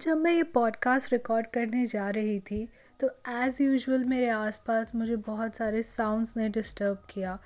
जब 0.00 0.16
मैं 0.16 0.32
ये 0.32 0.42
पॉडकास्ट 0.42 1.12
रिकॉर्ड 1.12 1.46
करने 1.46 1.84
जा 1.86 2.08
रही 2.10 2.38
थी 2.40 2.68
तो 3.00 3.08
एज़ 3.28 3.62
यूजुअल 3.62 4.04
मेरे 4.04 4.28
आसपास 4.28 4.92
मुझे 4.94 5.16
बहुत 5.16 5.54
सारे 5.54 5.82
साउंड्स 5.82 6.36
ने 6.36 6.48
डिस्टर्ब 6.48 7.02
किया। 7.10 7.38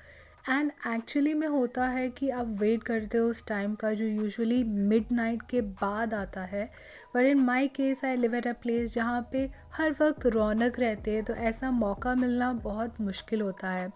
एंड 0.48 0.70
एक्चुअली 0.86 1.32
में 1.34 1.46
होता 1.48 1.86
है 1.86 2.08
कि 2.10 2.28
आप 2.30 2.54
वेट 2.60 2.82
करते 2.82 3.18
हो 3.18 3.26
उस 3.26 3.46
टाइम 3.46 3.74
का 3.74 3.92
जो 3.92 4.06
यूजुअली 4.06 4.62
मिड 4.64 5.12
नाइट 5.12 5.42
के 5.50 5.60
बाद 5.60 6.14
आता 6.14 6.42
है। 6.44 6.64
But 7.14 7.24
in 7.24 7.40
my 7.40 7.68
case 7.68 8.04
I 8.04 8.16
live 8.16 8.34
at 8.34 8.46
a 8.46 8.52
place 8.52 8.94
जहाँ 8.94 9.28
पे 9.32 9.50
हर 9.74 9.94
वक्त 10.00 10.26
रौनक 10.26 10.80
रहती 10.80 11.14
है 11.14 11.22
तो 11.22 11.34
ऐसा 11.34 11.70
मौका 11.70 12.14
मिलना 12.14 12.52
बहुत 12.52 13.00
मुश्किल 13.00 13.40
होता 13.40 13.70
है। 13.70 13.92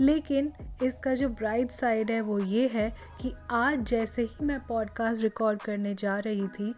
लेकिन 0.00 0.52
इसका 0.82 1.14
जो 1.14 1.28
ब्राइट 1.28 1.70
साइड 1.70 2.10
है 2.10 2.20
वो 2.20 2.38
ये 2.38 2.66
है 2.72 2.88
कि 3.20 3.32
आज 3.50 3.84
जैसे 3.84 4.22
ही 4.22 4.44
मैं 4.46 4.58
पॉडकास्ट 4.60 5.22
रिकॉर्ड 5.22 5.62
करने 5.62 5.94
जा 5.94 6.18
रही 6.18 6.48
थी 6.48 6.74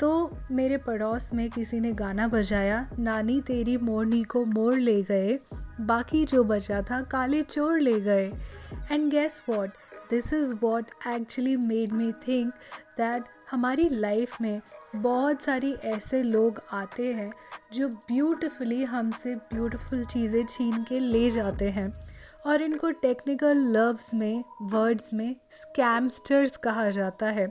तो 0.00 0.10
मेरे 0.50 0.76
पड़ोस 0.76 1.30
में 1.34 1.48
किसी 1.50 1.80
ने 1.80 1.92
गाना 1.92 2.28
बजाया, 2.28 2.88
नानी 2.98 3.40
तेरी 3.40 3.76
मोरनी 3.76 4.22
को 4.24 4.44
मोर 4.44 4.78
ले 4.78 5.02
गए, 5.02 5.38
बाकी 5.80 6.24
जो 6.24 6.44
बचा 6.44 6.82
था 6.82 7.00
काले 7.02 7.42
चोर 7.42 7.80
ले 7.80 8.00
गए। 8.00 8.32
And 8.90 9.10
guess 9.10 9.42
what 9.48 9.70
this 10.10 10.32
is 10.32 10.54
what 10.62 10.90
actually 11.08 11.56
made 11.56 11.92
me 11.92 12.12
think 12.26 12.52
that 12.98 13.24
हमारी 13.50 13.88
लाइफ 13.88 14.40
में 14.40 14.60
बहुत 14.96 15.42
सारी 15.42 15.72
ऐसे 15.72 16.22
लोग 16.22 16.60
आते 16.72 17.12
हैं 17.12 17.32
जो 17.72 17.88
ब्यूटिफुली 17.88 18.82
हमसे 18.84 19.34
ब्यूटिफुल 19.34 20.04
चीज़ें 20.04 20.44
छीन 20.46 20.82
के 20.82 20.98
ले 20.98 21.28
जाते 21.30 21.68
हैं। 21.70 22.07
और 22.48 22.62
इनको 22.62 22.90
टेक्निकल 22.90 23.56
लव्स 23.56 24.14
में 24.14 24.44
वर्ड्स 24.62 25.12
में 25.12 25.36
स्कैमस्टर्स 25.52 26.56
कहा 26.56 26.90
जाता 26.90 27.26
है। 27.26 27.48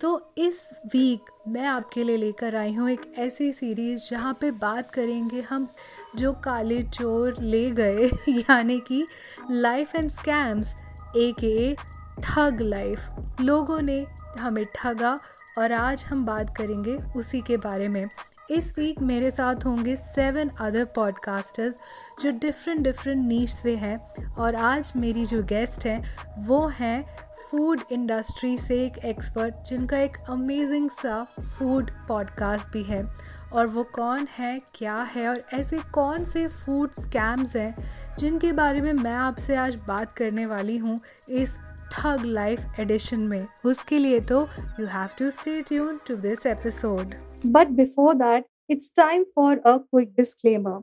तो 0.00 0.32
इस 0.38 0.80
वीक 0.86 1.30
मैं 1.48 1.66
आपके 1.66 2.04
लिए 2.04 2.16
लेकर 2.16 2.56
आई 2.56 2.72
हूँ 2.74 2.90
एक 2.90 3.12
ऐसी 3.18 3.52
सीरीज़ 3.52 4.10
जहाँ 4.10 4.38
पे 4.40 4.50
बात 4.50 4.90
करेंगे 4.90 5.40
हम 5.40 5.68
जो 6.16 6.32
काले 6.32 6.82
चोर 6.82 7.36
ले 7.40 7.70
गए, 7.70 8.06
यानी 8.28 8.80
कि 8.80 9.06
life 9.50 9.94
and 9.94 10.10
scams 10.10 10.74
A 11.16 11.32
K 11.40 11.76
ठग 12.22 12.60
लाइफ 12.60 13.00
लोगों 13.40 13.80
ने 13.82 14.06
हमें 14.38 14.64
ठगा 14.74 15.18
और 15.58 15.72
आज 15.72 16.04
हम 16.04 16.24
बात 16.26 16.56
करेंगे 16.56 16.96
उसी 17.16 17.40
के 17.40 17.56
बारे 17.56 17.88
में। 17.88 18.08
इस 18.50 18.74
वीक 18.78 19.00
मेरे 19.00 19.30
साथ 19.30 19.64
होंगे 19.64 19.96
सेवन 19.96 20.48
अदर 20.60 20.84
पॉडकास्टर्स 20.84 21.76
जो 22.22 22.30
डिफरेंट 22.30 22.80
डिफरेंट 22.80 23.20
नीच 23.28 23.50
से 23.50 23.76
हैं 23.76 23.96
और 24.34 24.54
आज 24.54 24.92
मेरी 24.96 25.26
जो 25.26 25.42
गेस्ट 25.42 25.86
हैं, 25.86 26.16
वो 26.46 26.66
हैं 26.68 27.04
फ़ूड 27.50 27.80
इंडस्ट्री 27.92 28.56
से 28.58 28.84
एक 28.84 28.98
एक्सपर्ट 29.04 29.54
जिनका 29.68 29.98
एक 29.98 30.16
अमेजिंग 30.28 30.90
सा 30.90 31.26
फ़ूड 31.40 31.90
पॉडकास्ट 32.08 32.68
भी 32.68 32.82
है। 32.82 33.04
और 33.52 33.66
वो 33.66 33.82
कौन 33.84 34.26
है, 34.38 34.60
क्या 34.74 34.96
है 35.14 35.28
और 35.28 35.42
ऐसे 35.54 35.78
कौन 35.92 36.24
से 36.24 36.46
फ़ूड 36.48 36.92
स्कैम्स 36.92 37.56
हैं 37.56 37.74
जिनके 38.18 38.52
बारे 38.52 38.80
में 38.80 38.92
मैं 38.92 39.14
आपसे 39.14 39.56
आज 39.56 39.74
बात 39.88 40.12
करने 40.12 40.46
वाली 40.46 40.76
हूँ 40.76 40.98
इस 41.28 41.56
ठग 41.92 42.24
लाइफ 42.24 42.80
एडिशन 42.80 43.20
में। 43.20 43.46
उसके 43.64 43.98
लिए 43.98 44.20
तो 44.20 44.40
you 44.80 44.86
have 44.86 45.08
to 45.18 45.30
stay 45.30 45.62
tune 45.62 45.98
to 46.06 46.16
this 46.16 46.46
episode 46.46 47.14
but 47.46 47.68
before 47.68 48.14
that 48.14 48.44
it's 48.70 48.92
time 48.96 49.24
for 49.34 49.58
a 49.58 49.76
quick 49.76 50.14
disclaimer 50.16 50.82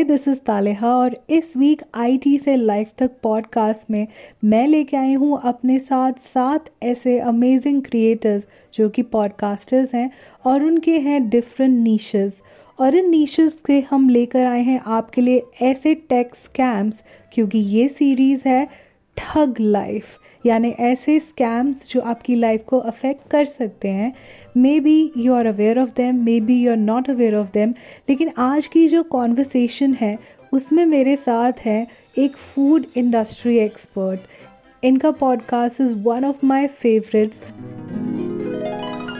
hi 0.00 0.04
this 0.04 0.26
is 0.28 0.38
Taleha 0.40 0.90
और 0.96 1.16
इस 1.30 1.52
वीक 1.56 1.82
आईटी 1.94 2.36
से 2.38 2.54
लाइफ 2.56 2.92
तक 2.98 3.10
पॉडकास्ट 3.22 3.90
में 3.90 4.06
मैं 4.44 4.66
लेके 4.68 4.96
आई 4.96 5.14
हूँ 5.14 5.40
अपने 5.44 5.78
साथ 5.78 6.20
सात 6.24 6.70
ऐसे 6.82 7.18
अमेजिंग 7.22 7.82
क्रिएटर्स 7.82 8.46
जो 8.74 8.88
कि 8.88 9.02
पॉडकास्टर्स 9.12 9.94
हैं 9.94 10.10
और 10.44 10.62
उनके 10.62 10.96
हैं 10.98 11.28
डिफरेंट 11.28 11.78
नीशेस 11.78 12.40
और 12.78 12.96
इन 12.96 13.10
नीशेस 13.10 13.60
के 13.66 13.80
हम 13.90 14.08
लेकर 14.08 14.46
आए 14.46 14.62
हैं 14.62 14.80
आपके 14.88 15.20
लिए 15.20 15.42
ऐसे 15.62 15.94
टेक 16.08 16.34
स्कैम्स 16.34 17.02
क्योंकि 17.34 17.58
ये 17.58 17.86
सीरीज़ 17.90 18.48
है 18.48 18.66
ठग 19.16 19.60
लाइफ 19.60 20.18
यानी 20.46 20.70
ऐसे 20.70 21.20
स्कैम्स 21.20 21.92
जो 21.92 22.00
आपकी 22.00 22.34
लाइफ 22.34 22.64
को 22.66 22.78
अफेक्ट 22.78 23.30
कर 23.30 23.44
सकते 23.44 23.88
हैं। 23.88 24.12
Maybe 24.80 25.12
you 25.16 25.34
are 25.34 25.46
aware 25.46 25.78
of 25.78 25.90
them 25.96 26.24
maybe 26.40 26.62
you 26.62 26.70
are 26.70 26.76
not 26.76 27.10
aware 27.10 27.34
of 27.34 27.48
them 27.54 27.70
लेकिन 28.08 28.30
आज 28.38 28.66
की 28.66 28.88
जो 28.88 29.02
कॉन्वर्सेशन 29.02 29.94
है, 29.94 30.18
उसमें 30.52 30.86
मेरे 30.86 31.16
साथ 31.16 31.52
है 31.60 31.86
एक 32.18 32.36
फ़ूड 32.36 32.84
इंडस्ट्री 32.96 33.58
एक्सपर्ट 33.58 34.20
इनका 34.84 35.10
podcast 35.10 35.80
is 35.80 35.94
one 35.94 36.24
of 36.24 36.46
my 36.46 36.66
favourites 36.66 37.42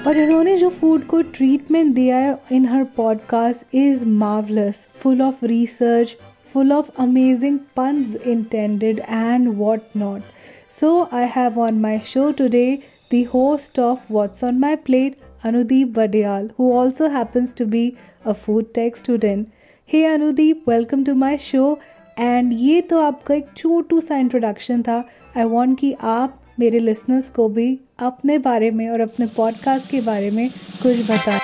और 0.07 0.19
इन्होंने 0.19 0.57
जो 0.57 0.69
फ़ूड 0.69 1.07
को 1.07 1.23
ट्रीटमेंट 1.23 1.95
दिया 1.95 2.17
है 2.17 2.39
in 2.53 2.67
her 2.67 2.85
podcast 2.85 3.75
is 3.75 4.07
marvellous 4.07 4.87
full 4.93 5.23
of 5.23 5.45
research 5.45 6.17
full 6.53 6.73
of 6.73 6.91
amazing 6.99 7.59
amazing 7.79 8.27
intended 8.27 8.99
and 8.99 9.49
and 9.49 9.59
whatnot. 9.59 10.21
So, 10.70 11.10
I 11.12 11.24
have 11.24 11.58
on 11.58 11.82
my 11.82 12.00
show 12.02 12.32
today 12.32 12.84
the 13.10 13.24
host 13.24 13.80
of 13.80 14.10
What's 14.10 14.44
on 14.44 14.60
My 14.60 14.76
Plate, 14.76 15.20
Anudeep 15.44 15.94
Vadial, 15.94 16.52
who 16.58 16.72
also 16.74 17.10
happens 17.10 17.54
to 17.54 17.66
be 17.66 17.98
a 18.26 18.34
food 18.34 18.74
tech 18.74 18.96
student. 18.96 19.52
Hey 19.86 20.04
Anudeep, 20.04 20.66
welcome 20.66 21.06
to 21.06 21.14
my 21.14 21.36
show. 21.38 21.68
And 22.20 22.54
ये 22.60 22.82
तो 22.90 23.00
आपका 23.02 23.34
एक 23.34 23.48
छोटू 23.58 24.00
सा 24.02 24.18
introduction 24.18 24.82
था 24.82 25.04
I 25.38 25.44
want 25.44 25.80
कि 25.80 25.92
आप 26.02 26.40
मेरे 26.60 26.80
listeners 26.80 27.30
को 27.36 27.48
भी 27.50 27.68
अपने 28.08 28.38
बारे 28.46 28.70
में 28.72 28.88
और 28.90 29.02
अपने 29.02 29.26
पॉडकास्ट 29.36 29.90
के 29.92 30.02
बारे 30.02 30.32
में 30.32 30.50
कुछ 30.84 31.12
बताएं 31.12 31.40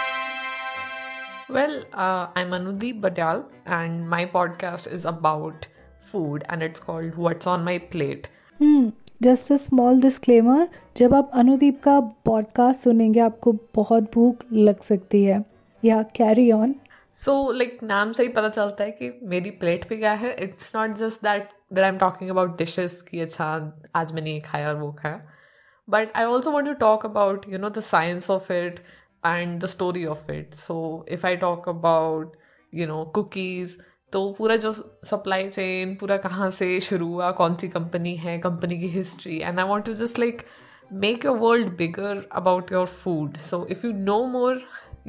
Well, 1.55 1.73
uh, 1.93 2.27
I'm 2.39 2.53
Anudeep 2.57 2.99
Batyal, 3.05 3.39
and 3.77 4.09
my 4.11 4.19
podcast 4.35 4.87
is 4.97 5.05
about 5.09 5.65
food, 6.11 6.45
and 6.47 6.63
it's 6.67 6.83
called 6.85 7.17
What's 7.23 7.49
on 7.53 7.65
My 7.65 7.73
Plate. 7.95 8.29
Hmm. 8.59 8.85
Just 9.22 9.52
a 9.52 9.56
small 9.56 10.00
disclaimer, 10.00 10.68
जब 10.96 11.14
आप 11.14 11.30
अनुदीप 11.34 11.80
का 11.82 12.00
पॉडकास्ट 12.24 12.80
सुनेंगे, 12.80 13.20
आपको 13.20 13.52
बहुत 13.74 14.12
भूख 14.14 14.42
लग 14.52 14.80
सकती 14.80 15.22
है। 15.24 15.44
या 15.82 16.02
कैरी 16.16 16.50
ऑन 16.52 16.74
सो 17.22 17.52
लाइक 17.52 17.78
नाम 17.82 18.12
से 18.12 18.22
ही 18.22 18.28
पता 18.28 18.48
चलता 18.48 18.84
है 18.84 18.90
कि 18.90 19.12
मेरी 19.22 19.50
प्लेट 19.50 19.88
पे 19.88 19.96
क्या 19.96 20.12
है। 20.12 20.34
It's 20.44 20.72
not 20.76 20.94
just 20.96 21.22
that 21.22 21.48
that 21.72 21.84
I 21.84 21.90
am 21.90 21.98
talking 21.98 22.30
about 22.30 22.58
dishes 22.58 23.00
कि 23.10 23.20
अच्छा 23.20 23.46
आज 23.94 24.12
मैंने 24.12 24.32
ये 24.32 24.40
खाया 24.40 24.68
और 24.68 24.76
वो 24.76 24.92
खाया। 24.92 25.20
But 25.88 26.16
I 26.16 26.24
also 26.24 26.50
want 26.50 26.68
to 26.68 26.74
talk 26.74 27.06
about 27.06 27.48
you 27.48 27.58
know 27.58 27.70
the 27.70 27.80
science 27.80 28.30
of 28.30 28.52
it 28.52 28.80
and 29.26 29.60
the 29.62 29.66
story 29.66 30.04
of 30.06 30.30
it 30.32 30.54
so 30.54 31.06
if 31.08 31.26
I 31.26 31.36
talk 31.36 31.68
about 31.68 32.36
you 32.74 32.86
know 32.86 33.04
cookies 33.14 33.76
तो 34.16 34.28
पूरा 34.38 34.56
जो 34.56 34.72
सप्लाई 35.04 35.48
चेन 35.48 35.94
पूरा 36.00 36.16
कहाँ 36.26 36.50
से 36.58 36.68
शुरू 36.80 37.06
हुआ 37.08 37.30
कौन 37.40 37.54
सी 37.60 37.68
कंपनी 37.68 38.14
है 38.16 38.38
कंपनी 38.46 38.78
की 38.80 38.88
history 38.88 39.38
and 39.38 39.58
I 39.60 39.66
want 39.68 39.84
to 39.86 39.94
just 39.94 40.18
like 40.18 40.42
make 41.02 41.24
your 41.26 41.34
world 41.42 41.70
bigger 41.76 42.24
about 42.40 42.68
your 42.70 42.86
food 42.86 43.38
so 43.44 43.58
if 43.74 43.84
you 43.86 43.92
know 43.92 44.18
more 44.34 44.52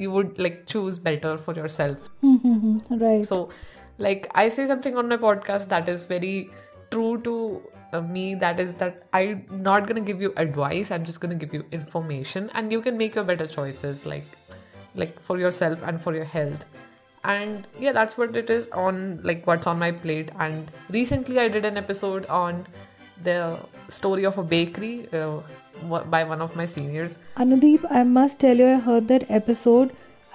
you 0.04 0.12
would 0.12 0.40
like 0.46 0.56
choose 0.74 0.98
better 1.08 1.34
for 1.48 1.54
yourself 1.58 2.08
right 3.04 3.28
so 3.32 3.38
like 4.06 4.26
i 4.44 4.48
say 4.56 4.66
something 4.72 4.98
on 5.02 5.12
my 5.14 5.18
podcast 5.26 5.70
that 5.76 5.92
is 5.94 6.06
very 6.14 6.50
true 6.96 7.22
to 7.28 7.36
uh, 7.94 8.02
me 8.02 8.26
that 8.46 8.60
is 8.60 8.74
that 8.82 9.04
i'm 9.14 9.46
not 9.70 9.88
gonna 9.92 10.06
give 10.10 10.26
you 10.28 10.34
advice 10.46 10.92
i'm 10.98 11.06
just 11.12 11.22
gonna 11.22 11.40
give 11.46 11.54
you 11.54 11.64
information 11.72 12.50
and 12.56 12.72
you 12.78 12.82
can 12.82 12.98
make 13.04 13.22
your 13.22 13.28
better 13.32 13.48
choices 13.48 14.06
like 14.06 14.60
like 14.96 15.22
for 15.30 15.40
yourself 15.46 15.88
and 15.92 16.02
for 16.08 16.16
your 16.16 16.26
health 16.26 16.66
and 17.24 17.68
yeah 17.80 17.92
that's 17.92 18.18
what 18.18 18.36
it 18.36 18.50
is 18.50 18.70
on 18.70 19.20
like 19.24 19.46
what's 19.48 19.68
on 19.68 19.80
my 19.80 19.92
plate 19.92 20.32
and 20.40 20.72
recently 20.90 21.40
i 21.40 21.48
did 21.48 21.66
an 21.66 21.78
episode 21.78 22.26
on 22.28 22.66
the 23.24 23.60
story 23.90 24.26
of 24.26 24.38
a 24.38 24.44
bakery 24.44 25.08
uh, 25.14 25.42
by 26.10 26.24
one 26.24 26.42
of 26.42 26.56
my 26.56 26.66
seniors. 26.66 27.18
Anudeep, 27.38 27.86
I 27.90 28.04
must 28.04 28.40
tell 28.40 28.58
you, 28.58 28.68
I 28.68 28.80
heard 28.80 29.08
that 29.08 29.30
episode. 29.30 29.94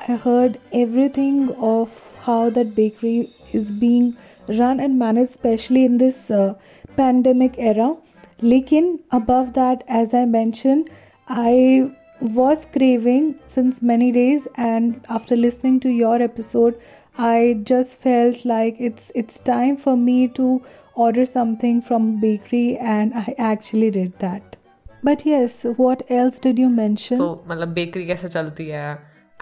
I 0.08 0.16
heard 0.16 0.60
everything 0.72 1.50
of 1.56 1.90
how 2.22 2.50
that 2.50 2.74
bakery 2.74 3.30
is 3.52 3.70
being 3.70 4.16
run 4.48 4.80
and 4.80 4.98
managed, 4.98 5.30
especially 5.30 5.84
in 5.84 5.98
this 5.98 6.30
uh, 6.30 6.54
pandemic 6.96 7.54
era. 7.58 7.96
Lekin, 8.40 8.98
above 9.10 9.52
that, 9.54 9.84
as 9.86 10.12
I 10.14 10.24
mentioned, 10.24 10.90
I 11.28 11.92
was 12.21 12.65
craving 12.65 13.39
since 13.47 13.81
many 13.81 14.11
days, 14.11 14.47
and 14.55 15.01
after 15.09 15.35
listening 15.35 15.79
to 15.81 15.89
your 15.89 16.21
episode, 16.21 16.79
I 17.17 17.59
just 17.63 17.97
felt 17.99 18.45
like 18.45 18.79
it's 18.79 19.11
it's 19.15 19.39
time 19.39 19.77
for 19.77 19.95
me 19.97 20.27
to 20.39 20.61
order 20.95 21.25
something 21.25 21.81
from 21.81 22.19
bakery, 22.21 22.77
and 22.77 23.13
I 23.13 23.35
actually 23.37 23.91
did 23.91 24.17
that. 24.19 24.57
But 25.03 25.25
yes, 25.25 25.63
what 25.77 26.09
else 26.09 26.39
did 26.39 26.59
you 26.59 26.69
mention? 26.69 27.17
So, 27.19 27.29
मतलब 27.47 27.75
bakery 27.75 28.07
कैसे 28.07 28.29
चलती 28.29 28.67
है 28.69 28.89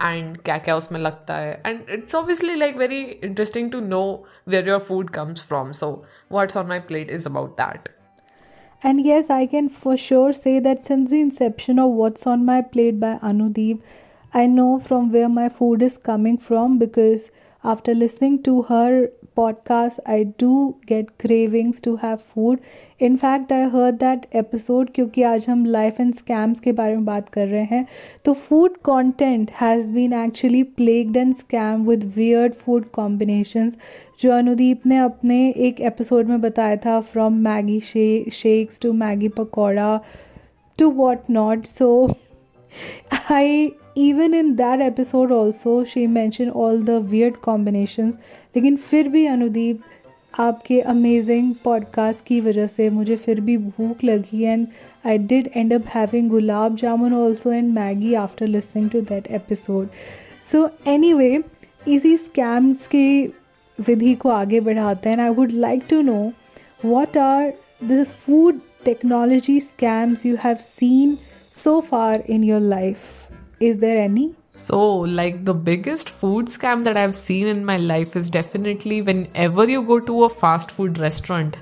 and 0.02 0.36
क्या 0.44 0.56
क्या 0.58 0.76
उसमें 0.76 0.98
लगता 1.00 1.34
है 1.36 1.60
and 1.66 1.90
it's 1.90 2.14
obviously 2.14 2.54
like 2.54 2.76
very 2.76 3.00
interesting 3.02 3.70
to 3.72 3.80
know 3.80 4.02
where 4.48 4.68
your 4.68 4.78
food 4.88 5.10
comes 5.10 5.44
from 5.48 5.72
so 5.72 5.90
what's 6.32 6.56
on 6.56 6.66
my 6.66 6.80
plate 6.88 7.10
is 7.10 7.26
about 7.26 7.56
that 7.60 7.88
And 8.83 9.05
yes, 9.05 9.29
I 9.29 9.45
can 9.45 9.69
for 9.69 9.95
sure 9.95 10.33
say 10.33 10.59
that 10.59 10.83
since 10.83 11.11
the 11.11 11.21
inception 11.21 11.77
of 11.77 11.91
What's 11.91 12.25
on 12.25 12.45
My 12.45 12.61
Plate 12.61 12.99
by 12.99 13.19
Anudeep, 13.19 13.79
I 14.33 14.47
know 14.47 14.79
from 14.79 15.11
where 15.11 15.29
my 15.29 15.49
food 15.49 15.83
is 15.83 15.97
coming 15.97 16.37
from 16.37 16.79
because 16.79 17.29
after 17.63 17.93
listening 17.93 18.41
to 18.43 18.63
her 18.63 19.11
podcast, 19.37 19.99
I 20.05 20.23
do 20.23 20.75
get 20.85 21.17
cravings 21.17 21.81
to 21.81 21.95
have 21.97 22.21
food. 22.21 22.59
In 22.99 23.17
fact, 23.17 23.51
I 23.51 23.69
heard 23.69 23.99
that 23.99 24.27
episode 24.33 24.91
क्योंकि 24.95 25.23
आज 25.23 25.45
हम 25.49 25.65
life 25.65 25.99
and 25.99 26.13
scams 26.15 26.59
के 26.59 26.71
बारे 26.71 26.95
में 26.95 27.05
बात 27.05 27.29
कर 27.29 27.47
रहे 27.47 27.63
हैं 27.63 27.85
तो 28.25 28.33
food 28.33 28.77
content 28.85 29.51
has 29.61 29.91
been 29.91 30.13
actually 30.13 30.63
plagued 30.79 31.17
and 31.17 31.35
scam 31.35 31.85
with 31.87 32.11
weird 32.15 32.53
food 32.55 32.89
combinations 32.93 33.77
जो 34.21 34.31
अनुदीप 34.31 34.85
ने 34.85 34.97
अपने 34.97 35.39
एक 35.67 35.81
एपिसोड 35.81 36.27
में 36.27 36.41
बताया 36.41 36.75
था 36.85 36.99
from 37.11 37.37
Maggi 37.43 37.79
shakes 38.33 38.79
to 38.81 38.93
Maggi 38.93 39.27
pakora 39.37 39.99
to 40.79 40.89
what 40.91 41.29
not 41.29 41.65
so 41.65 41.91
I 43.29 43.71
even 43.97 44.33
in 44.33 44.53
that 44.55 44.81
episode 44.81 45.31
also 45.31 45.83
she 45.83 46.07
mention 46.07 46.49
all 46.49 46.83
the 46.83 46.89
weird 47.11 47.37
combinations 47.37 48.19
लेकिन 48.55 48.75
फिर 48.75 49.07
भी 49.07 49.25
अनुदीप 49.25 49.81
आपके 50.39 50.79
अमेजिंग 50.81 51.53
पॉडकास्ट 51.63 52.25
की 52.25 52.39
वजह 52.41 52.67
से 52.67 52.89
मुझे 52.89 53.15
फिर 53.15 53.41
भी 53.41 53.57
भूख 53.57 54.03
लगी 54.03 54.43
and 54.43 54.67
I 55.05 55.17
did 55.17 55.49
end 55.55 55.73
up 55.73 55.87
having 55.87 56.29
gulab 56.29 56.75
jamun 56.75 57.13
also 57.13 57.51
and 57.51 57.73
Maggi 57.73 58.13
after 58.13 58.47
listening 58.47 58.89
to 58.89 59.01
that 59.01 59.27
episode 59.27 59.87
so 60.51 60.69
anyway 61.13 61.43
इसी 61.87 62.17
स्कैम्स 62.17 62.87
की 62.87 63.25
विधि 63.79 64.15
को 64.15 64.29
आगे 64.29 64.59
बढ़ाते 64.59 65.09
हैं 65.09 65.19
I 65.19 65.29
would 65.29 65.51
like 65.51 65.83
to 65.89 66.01
know 66.01 66.31
what 66.85 67.17
are 67.17 67.53
the 67.83 68.03
food 68.03 68.59
technology 68.85 69.59
scams 69.59 70.25
you 70.25 70.35
have 70.35 70.55
seen 70.55 71.17
so 71.51 71.79
far 71.81 72.23
in 72.29 72.43
your 72.43 72.61
life? 72.61 73.20
Is 73.60 73.78
there 73.78 73.96
any? 73.96 74.34
So, 74.46 74.96
like 75.18 75.44
the 75.44 75.54
biggest 75.54 76.10
food 76.10 76.46
scam 76.46 76.84
that 76.84 76.96
I've 76.96 77.16
seen 77.16 77.46
in 77.46 77.64
my 77.64 77.78
life 77.78 78.14
is 78.14 78.28
definitely 78.28 79.00
whenever 79.00 79.68
you 79.68 79.82
go 79.82 79.98
to 80.00 80.24
a 80.24 80.28
fast 80.28 80.70
food 80.70 80.98
restaurant, 80.98 81.56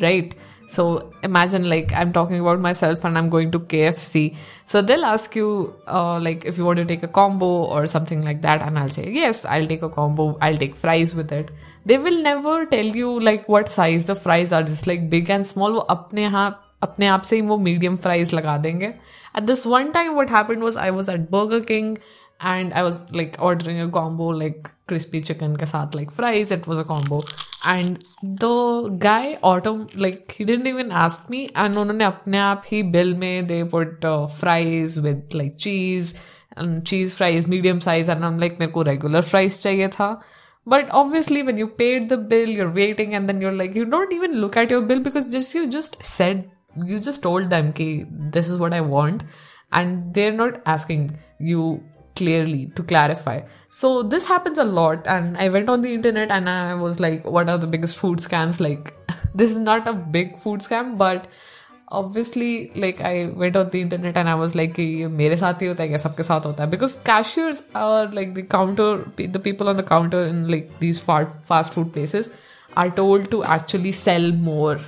right? 0.00 0.34
So 0.68 1.12
imagine 1.22 1.68
like 1.70 1.92
I'm 1.94 2.12
talking 2.12 2.40
about 2.40 2.60
myself 2.60 3.04
and 3.04 3.16
I'm 3.16 3.30
going 3.30 3.50
to 3.52 3.60
KFC. 3.60 4.36
So 4.66 4.82
they'll 4.82 5.04
ask 5.04 5.34
you 5.34 5.74
uh, 5.86 6.20
like 6.20 6.44
if 6.44 6.58
you 6.58 6.64
want 6.64 6.78
to 6.78 6.84
take 6.84 7.02
a 7.02 7.08
combo 7.08 7.46
or 7.46 7.86
something 7.86 8.22
like 8.22 8.42
that, 8.42 8.62
and 8.62 8.78
I'll 8.78 8.90
say 8.90 9.10
yes, 9.10 9.44
I'll 9.44 9.66
take 9.66 9.82
a 9.82 9.88
combo. 9.88 10.36
I'll 10.42 10.58
take 10.58 10.76
fries 10.76 11.14
with 11.14 11.32
it. 11.32 11.50
They 11.86 11.96
will 11.96 12.22
never 12.22 12.66
tell 12.66 12.84
you 12.84 13.18
like 13.18 13.48
what 13.48 13.68
size 13.68 14.04
the 14.04 14.14
fries 14.14 14.52
are, 14.52 14.62
just 14.62 14.86
like 14.86 15.08
big 15.08 15.30
and 15.30 15.46
small. 15.46 15.72
वो 15.72 15.78
अपने 15.96 16.22
यहाँ 16.22 16.48
अपने 16.82 17.06
आप 17.06 17.22
से 17.22 17.36
ही 17.36 17.42
वो 17.42 17.56
medium 17.58 17.96
fries 17.96 18.34
लगा 18.34 18.56
देंगे 18.58 18.92
At 19.34 19.46
this 19.46 19.64
one 19.64 19.92
time, 19.92 20.14
what 20.14 20.30
happened 20.30 20.62
was 20.62 20.76
I 20.76 20.90
was 20.90 21.08
at 21.08 21.30
Burger 21.30 21.60
King 21.60 21.98
and 22.40 22.72
I 22.72 22.82
was 22.82 23.12
like 23.12 23.36
ordering 23.40 23.80
a 23.80 23.88
combo 23.88 24.28
like 24.28 24.70
crispy 24.86 25.20
chicken 25.20 25.56
ke 25.56 25.68
saath 25.74 25.94
like 25.94 26.10
fries. 26.10 26.50
It 26.50 26.66
was 26.66 26.78
a 26.78 26.84
combo. 26.84 27.22
And 27.64 28.04
the 28.22 28.88
guy 28.98 29.38
auto 29.42 29.86
like 29.94 30.32
he 30.32 30.44
didn't 30.44 30.68
even 30.68 30.92
ask 30.92 31.28
me 31.28 31.48
and 31.54 31.76
उन्होंने 31.76 32.04
अपने 32.04 32.38
आप 32.38 32.62
ही 32.72 32.82
bill 32.92 33.14
में 33.18 33.48
they 33.48 33.64
put 33.64 34.04
uh, 34.04 34.26
fries 34.26 34.98
with 35.00 35.34
like 35.34 35.58
cheese 35.58 36.14
and 36.56 36.86
cheese 36.86 37.14
fries 37.14 37.48
medium 37.48 37.80
size 37.80 38.08
and 38.08 38.24
I'm 38.24 38.38
like 38.38 38.58
मेरे 38.60 38.72
को 38.72 38.84
regular 38.86 39.22
fries 39.22 39.58
चाहिए 39.62 39.88
था 39.96 40.10
but 40.74 40.88
obviously 41.00 41.42
when 41.42 41.58
you 41.58 41.66
paid 41.66 42.08
the 42.08 42.16
bill 42.16 42.48
you're 42.48 42.72
waiting 42.78 43.14
and 43.14 43.28
then 43.28 43.40
you're 43.40 43.58
like 43.60 43.74
you 43.74 43.84
don't 43.84 44.12
even 44.12 44.40
look 44.40 44.56
at 44.56 44.70
your 44.70 44.82
bill 44.82 45.00
because 45.00 45.26
just 45.34 45.54
you 45.54 45.66
just 45.66 46.02
said 46.04 46.48
you 46.75 46.99
just 46.99 47.21
told 47.21 47.49
them 47.49 47.69
okay 47.69 48.05
this 48.09 48.49
is 48.49 48.59
what 48.59 48.73
i 48.73 48.81
want 48.81 49.23
and 49.71 50.13
they're 50.13 50.31
not 50.31 50.61
asking 50.65 51.17
you 51.39 51.83
clearly 52.15 52.67
to 52.75 52.83
clarify. 52.83 53.41
So 53.71 54.03
this 54.03 54.25
happens 54.25 54.59
a 54.59 54.63
lot 54.63 55.07
and 55.07 55.37
i 55.37 55.49
went 55.49 55.69
on 55.69 55.81
the 55.81 55.93
internet 55.93 56.31
and 56.31 56.49
i 56.49 56.75
was 56.75 56.99
like 56.99 57.25
what 57.25 57.49
are 57.49 57.57
the 57.57 57.67
biggest 57.67 57.97
food 57.97 58.19
scams? 58.19 58.59
Like 58.59 58.93
this 59.35 59.51
is 59.51 59.57
not 59.57 59.87
a 59.87 59.93
big 59.93 60.37
food 60.37 60.61
scam 60.61 60.97
but 60.97 61.27
obviously 61.89 62.71
like 62.83 63.01
i 63.01 63.25
went 63.41 63.55
on 63.55 63.69
the 63.69 63.79
internet 63.79 64.17
and 64.17 64.27
i 64.27 64.33
was 64.33 64.55
like 64.55 64.77
ye 64.77 65.07
mere 65.17 65.35
sath 65.41 65.59
hota 65.65 65.83
hai 65.83 65.89
kya 65.89 66.29
hota 66.45 66.63
hai. 66.63 66.69
Because 66.77 66.95
cashiers 67.11 67.61
are 67.73 68.07
like 68.07 68.33
the 68.35 68.43
counter 68.55 68.89
the 69.37 69.43
people 69.49 69.69
on 69.69 69.77
the 69.77 69.87
counter 69.91 70.25
in 70.25 70.47
like 70.55 70.73
these 70.79 70.99
fast 70.99 71.73
food 71.73 71.93
places 71.93 72.29
are 72.75 72.89
told 72.89 73.29
to 73.31 73.43
actually 73.43 73.91
sell 73.91 74.31
more. 74.31 74.79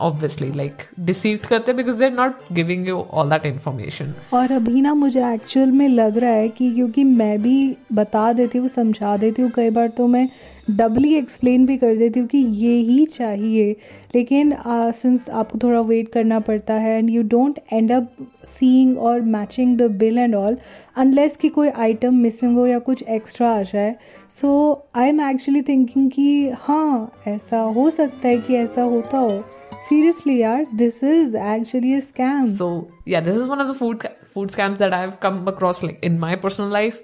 Obviously 0.00 0.52
like 0.52 0.76
deceive 1.00 1.38
करते 1.48 1.72
because 1.72 1.98
they 1.98 2.04
are 2.04 2.12
not 2.12 2.32
giving 2.52 2.88
you 2.88 2.96
all 3.10 3.30
that 3.30 3.46
information 3.46 4.14
और 4.32 4.52
अभी 4.52 4.80
ना 4.80 4.94
मुझे 4.94 5.34
actual 5.34 5.70
में 5.70 5.88
लग 5.88 6.16
रहा 6.16 6.30
है 6.30 6.48
कि 6.48 6.74
क्योंकि 6.74 7.04
मैं 7.04 7.42
भी 7.42 7.76
बता 7.92 8.32
देती 8.32 8.58
हूँ, 8.58 8.68
समझा 8.68 9.16
देती 9.16 9.42
हूँ 9.42 9.50
कई 9.50 9.70
बार 9.70 9.88
तो 9.88 10.06
मैं 10.06 10.28
डबली 10.70 11.14
एक्सप्लेन 11.14 11.64
भी 11.66 11.76
कर 11.78 11.96
देती 11.96 12.20
हूँ 12.20 12.28
कि 12.28 12.38
ये 12.38 12.74
ही 12.82 13.04
चाहिए 13.06 13.76
लेकिन 14.14 14.54
सिंस 14.66 15.24
uh, 15.24 15.30
आपको 15.30 15.58
थोड़ा 15.62 15.80
वेट 15.80 16.12
करना 16.12 16.40
पड़ता 16.40 16.74
है 16.74 16.96
and 16.98 17.10
you 17.10 17.22
don't 17.22 17.58
end 17.72 17.92
up 17.92 18.10
seeing 18.44 18.98
or 18.98 19.20
matching 19.20 19.76
the 19.78 19.90
bill 19.98 20.18
and 20.18 20.34
all 20.34 20.56
unless 20.96 21.36
कि 21.36 21.48
कोई 21.48 21.68
आइटम 21.68 22.14
मिसिंग 22.14 22.56
हो 22.56 22.66
या 22.66 22.78
कुछ 22.78 23.02
एक्स्ट्रा 23.08 23.50
आ 23.50 23.62
जाए 23.62 23.94
so 24.40 24.50
I 24.96 25.08
am 25.08 25.20
actually 25.30 25.62
thinking 25.62 26.10
कि 26.10 26.50
हाँ 26.60 27.12
ऐसा 27.26 27.60
हो 27.76 27.88
सकता 27.90 28.28
है 28.28 28.38
कि 28.38 28.56
ऐसा 28.56 28.82
होता 28.82 29.18
हो 29.18 29.42
Seriously, 29.88 30.32
yaar, 30.38 30.66
this 30.70 31.02
is 31.02 31.34
actually 31.34 31.94
a 31.94 32.02
scam. 32.02 32.58
So 32.58 32.88
yeah, 33.06 33.20
this 33.20 33.38
is 33.38 33.46
one 33.46 33.60
of 33.60 33.68
the 33.68 33.74
food 33.74 34.02
food 34.24 34.50
scams 34.50 34.78
that 34.78 34.92
I've 34.92 35.20
come 35.20 35.48
across 35.48 35.82
like 35.82 36.02
in 36.02 36.18
my 36.18 36.34
personal 36.36 36.68
life. 36.68 36.98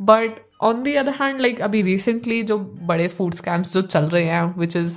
But 0.00 0.40
on 0.62 0.82
the 0.82 0.94
other 0.94 1.14
hand 1.20 1.40
like 1.40 1.60
अभी 1.60 1.82
recently 1.82 2.42
जो 2.42 2.58
बड़े 2.82 3.08
food 3.08 3.34
scams 3.34 3.72
जो 3.72 3.82
चल 3.82 4.04
रहे 4.06 4.24
हैं 4.24 4.42
which 4.58 4.76
is 4.76 4.96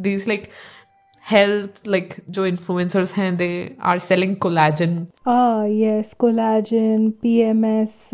these 0.00 0.28
like 0.28 0.48
health 1.26 1.80
like 1.88 2.14
जो 2.30 2.46
influencers 2.46 3.12
हैं 3.12 3.36
they 3.36 3.50
are 3.82 3.98
selling 3.98 4.36
collagen 4.36 5.06
yes 5.72 6.12
collagen 6.18 7.10
P 7.22 7.36
M 7.40 7.64
S 7.64 8.10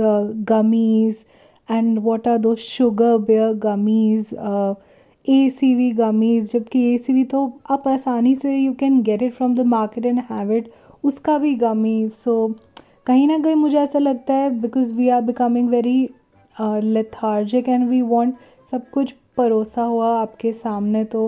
gummies 0.50 1.24
and 1.68 1.98
what 1.98 2.28
are 2.28 2.38
those 2.38 2.54
sugar 2.60 3.16
bear 3.26 3.52
gummies 3.64 4.34
A 5.24 5.48
C 5.50 5.74
V 5.74 5.90
gummies 5.92 6.52
जबकि 6.52 6.82
A 6.84 6.96
C 6.98 7.12
V 7.12 7.24
तो 7.24 7.44
आप 7.70 7.88
आसानी 7.88 8.34
से 8.34 8.56
you 8.56 8.72
can 8.74 9.02
get 9.02 9.22
it 9.22 9.32
from 9.32 9.54
the 9.54 9.66
market 9.68 10.06
and 10.06 10.20
have 10.30 10.52
it 10.52 10.70
उसका 11.04 11.36
भी 11.38 11.54
gummies 11.54 12.10
सो 12.14 12.34
कहीं 13.10 13.26
ना 13.28 13.38
कहीं 13.38 13.54
मुझे 13.56 13.78
ऐसा 13.78 13.98
लगता 13.98 14.34
है 14.34 14.50
because 14.60 14.92
we 14.94 15.08
are 15.08 15.20
becoming 15.22 15.68
very 15.68 15.98
lethargic 16.54 17.68
and 17.68 17.88
we 17.88 18.00
want 18.02 18.34
सब 18.70 18.82
कुछ 18.90 19.12
परोसा 19.36 19.82
हुआ 19.84 20.10
आपके 20.18 20.52
सामने 20.52 21.02
तो 21.14 21.22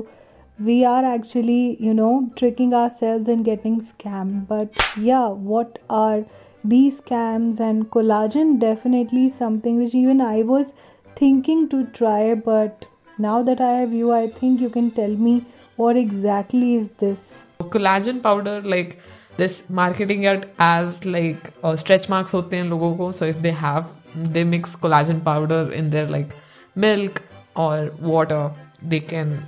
we 0.59 0.83
are 0.83 1.05
actually 1.05 1.77
you 1.81 1.93
know 1.93 2.11
tricking 2.39 2.75
ourselves 2.91 3.29
and 3.29 3.45
getting 3.45 3.81
scam 3.81 4.29
but 4.51 4.79
yeah 5.05 5.25
what 5.27 5.79
are 5.93 6.25
the 6.67 6.91
scams 6.91 7.61
and 7.61 7.85
collagen 7.89 8.57
definitely 8.59 9.29
something 9.31 9.79
which 9.79 9.95
even 9.95 10.21
I 10.23 10.43
was 10.53 10.69
thinking 11.17 11.67
to 11.69 11.83
try 11.95 12.35
but 12.47 12.85
now 13.21 13.43
that 13.43 13.63
I 13.63 13.75
have 13.75 13.95
you 13.95 14.13
I 14.13 14.29
think 14.41 14.63
you 14.63 14.69
can 14.71 14.89
tell 14.97 15.17
me 15.17 15.41
what 15.79 15.97
exactly 15.97 16.75
is 16.77 16.89
this 17.01 17.31
collagen 17.73 18.21
powder 18.21 18.63
like 18.67 18.95
this 19.39 19.61
marketing 19.71 20.25
at 20.25 20.45
age 20.63 21.01
like 21.07 21.49
stretch 21.67 22.11
marks 22.11 22.35
होते 22.35 22.57
हैं 22.57 22.65
लोगों 22.65 22.95
को 22.97 23.11
so 23.13 23.27
if 23.27 23.39
they 23.39 23.51
have 23.61 23.87
they 24.17 24.45
mix 24.45 24.75
collagen 24.75 25.21
powder 25.21 25.73
in 25.75 25.91
their 25.91 26.09
like 26.09 26.33
milk 26.79 27.21
or 27.57 27.97
water 28.01 28.51
they 28.85 29.01
can 29.11 29.39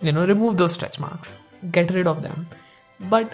you 0.00 0.12
know 0.12 0.24
remove 0.24 0.54
those 0.54 0.68
stretch 0.68 1.00
marks 1.00 1.36
get 1.74 1.92
rid 1.92 2.08
of 2.08 2.18
them 2.18 2.46
but 3.00 3.28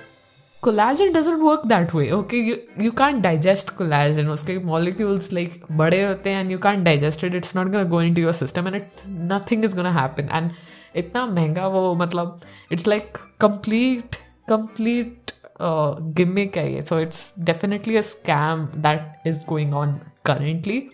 collagen 0.63 1.13
doesn't 1.13 1.43
work 1.43 1.67
that 1.67 1.95
way 1.95 2.11
okay 2.11 2.37
you 2.85 2.91
can 2.99 3.21
digest 3.21 3.71
collagen 3.71 4.29
उसके 4.29 4.59
molecules 4.65 5.33
like 5.33 5.65
बड़े 5.73 6.05
होते 6.05 6.31
हैं 6.31 6.41
and 6.41 6.51
you 6.51 6.59
can 6.59 6.85
digested 6.85 7.35
it's 7.35 7.57
not 7.57 7.89
going 7.89 8.17
to 8.17 8.23
your 8.23 8.33
system 8.33 8.67
and 8.67 8.77
it's 8.77 9.05
nothing 9.33 9.65
is 9.65 9.77
gonna 9.77 9.87
happen 9.99 10.29
and 10.33 10.51
इतना 10.97 11.27
महँगा 11.27 11.67
वो 11.67 11.95
मतलब 11.95 12.37
it's 12.73 12.87
like 12.87 13.19
complete 13.41 14.17
complete 14.49 15.33
gimmick 15.62 16.58
है 16.58 16.74
ये 16.74 16.82
so 16.86 17.00
it's 17.00 17.34
definitely 17.50 17.98
a 17.98 18.02
scam 18.02 18.66
that 18.88 19.28
is 19.28 19.44
going 19.50 19.74
on 19.74 20.00
currently 20.30 20.92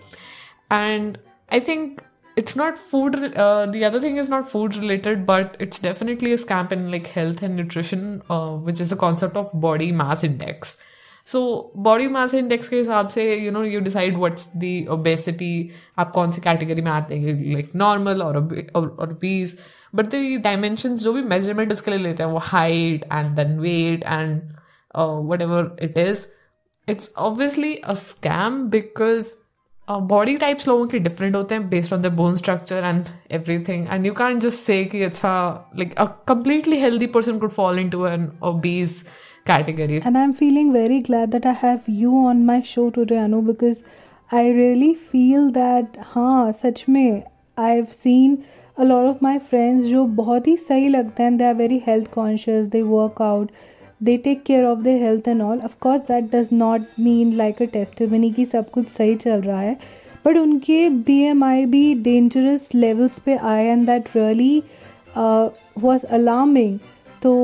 and 0.72 1.18
i 1.50 1.60
think 1.60 2.04
it's 2.38 2.56
not 2.56 2.78
food 2.78 3.16
uh, 3.44 3.66
the 3.66 3.86
other 3.86 4.00
thing 4.00 4.18
is 4.18 4.30
not 4.30 4.50
food 4.50 4.76
related 4.76 5.26
but 5.26 5.56
it's 5.60 5.80
definitely 5.80 6.34
a 6.34 6.38
scam 6.38 6.72
in 6.72 6.92
like 6.92 7.08
health 7.08 7.42
and 7.42 7.56
nutrition 7.56 8.22
uh, 8.30 8.52
which 8.52 8.80
is 8.80 8.90
the 8.90 8.96
concept 8.96 9.36
of 9.36 9.50
body 9.68 9.92
mass 9.92 10.24
index 10.24 10.78
so 11.34 11.72
body 11.76 12.08
mass 12.08 12.34
index 12.34 12.68
के 12.70 12.78
हिसाब 12.78 13.08
से 13.10 13.24
you 13.44 13.52
know 13.52 13.64
you 13.64 13.82
decide 13.82 14.18
what's 14.24 14.48
the 14.64 14.74
obesity 14.98 15.54
आप 16.00 16.12
कौन 16.12 16.32
सी 16.32 16.42
category 16.42 16.82
में 16.84 16.92
आते 16.92 17.16
हैं 17.20 17.56
like 17.56 17.72
normal 17.84 18.22
or 18.22 18.36
or, 18.76 19.08
or 19.95 20.03
obese 20.03 20.09
but 20.09 20.11
the 20.11 20.39
dimensions 20.39 21.03
जो 21.03 21.13
भी 21.13 21.23
measurement 21.23 21.73
इसके 21.73 21.91
लिए 21.91 22.01
लेते 22.01 22.23
हैं 22.23 22.31
वो 22.31 22.41
height 22.41 23.01
and 23.11 23.39
then 23.39 23.59
weight 23.59 24.05
and 24.19 24.41
uh, 24.95 25.19
whatever 25.19 25.77
it 25.89 26.11
is 26.11 26.27
it's 26.87 27.11
obviously 27.17 27.79
a 27.83 27.95
scam 27.95 28.71
because 28.71 29.35
body 29.91 30.37
types 30.37 30.69
लोगों 30.69 30.87
के 30.87 30.99
डिफरेंट 30.99 31.37
होते 31.37 31.55
हैं 31.55 31.69
based 31.71 31.93
on 31.93 32.03
the 32.03 32.07
bone 32.07 32.37
structure 32.37 32.77
and 32.77 33.05
everything 33.31 33.89
and 33.93 34.07
you 34.07 34.13
can 34.13 34.39
just 34.41 34.65
say 34.65 34.85
कि 34.85 35.03
अच्छा 35.03 35.71
like 35.79 35.95
a 35.95 36.05
completely 36.05 36.79
healthy 36.79 37.07
person 37.17 37.41
could 37.41 37.53
fall 37.53 37.79
into 37.79 38.05
an 38.07 38.31
obese 38.43 39.05
categories. 39.47 40.07
And 40.07 40.19
I'm 40.19 40.35
feeling 40.35 40.73
very 40.73 41.01
glad 41.01 41.31
that 41.33 41.47
I 41.47 41.53
have 41.53 41.81
you 41.89 42.15
on 42.17 42.47
my 42.47 42.63
show 42.63 42.91
today, 42.91 43.19
Anu, 43.19 43.43
because 43.43 43.83
I 44.33 44.49
really 44.49 44.95
feel 44.95 45.51
that 45.51 45.99
हाँ 46.15 46.53
सच 46.53 46.85
में 46.89 47.23
I've 47.59 47.93
seen 47.93 48.45
lot 48.85 49.07
of 49.07 49.19
my 49.23 49.39
friends 49.41 49.85
जो 49.87 50.05
बहुत 50.17 50.47
ही 50.47 50.57
सही 50.59 50.89
लगते 50.89 51.23
हैं 51.23 51.37
they 51.37 51.45
are 51.45 51.55
very 51.55 51.83
health 51.87 52.11
conscious 52.13 52.67
they 52.67 52.83
work out 52.83 53.51
they 54.03 54.17
take 54.17 54.43
care 54.43 54.65
of 54.65 54.79
their 54.79 54.97
health 54.99 55.29
and 55.29 55.43
all 55.43 55.61
of course 55.61 56.01
that 56.01 56.31
does 56.35 56.49
not 56.53 56.83
mean 57.01 57.35
like 57.37 57.63
a 57.63 57.67
testimony 58.03 58.31
कि 58.31 58.45
सब 58.45 58.71
कुछ 58.71 58.89
सही 58.89 59.15
चल 59.17 59.41
रहा 59.41 59.61
है 59.61 59.77
बट 60.25 60.37
उनके 60.37 60.89
बी 60.89 61.19
एम 61.23 61.45
आई 61.45 61.65
भी 61.67 61.95
डेंजरस 62.03 62.69
लेवल्स 62.75 63.19
पे 63.19 63.37
आए 63.37 63.67
and 63.67 63.87
that 63.87 64.09
really 64.17 64.63
was 65.79 66.05
alarming 66.07 66.79
तो 67.23 67.35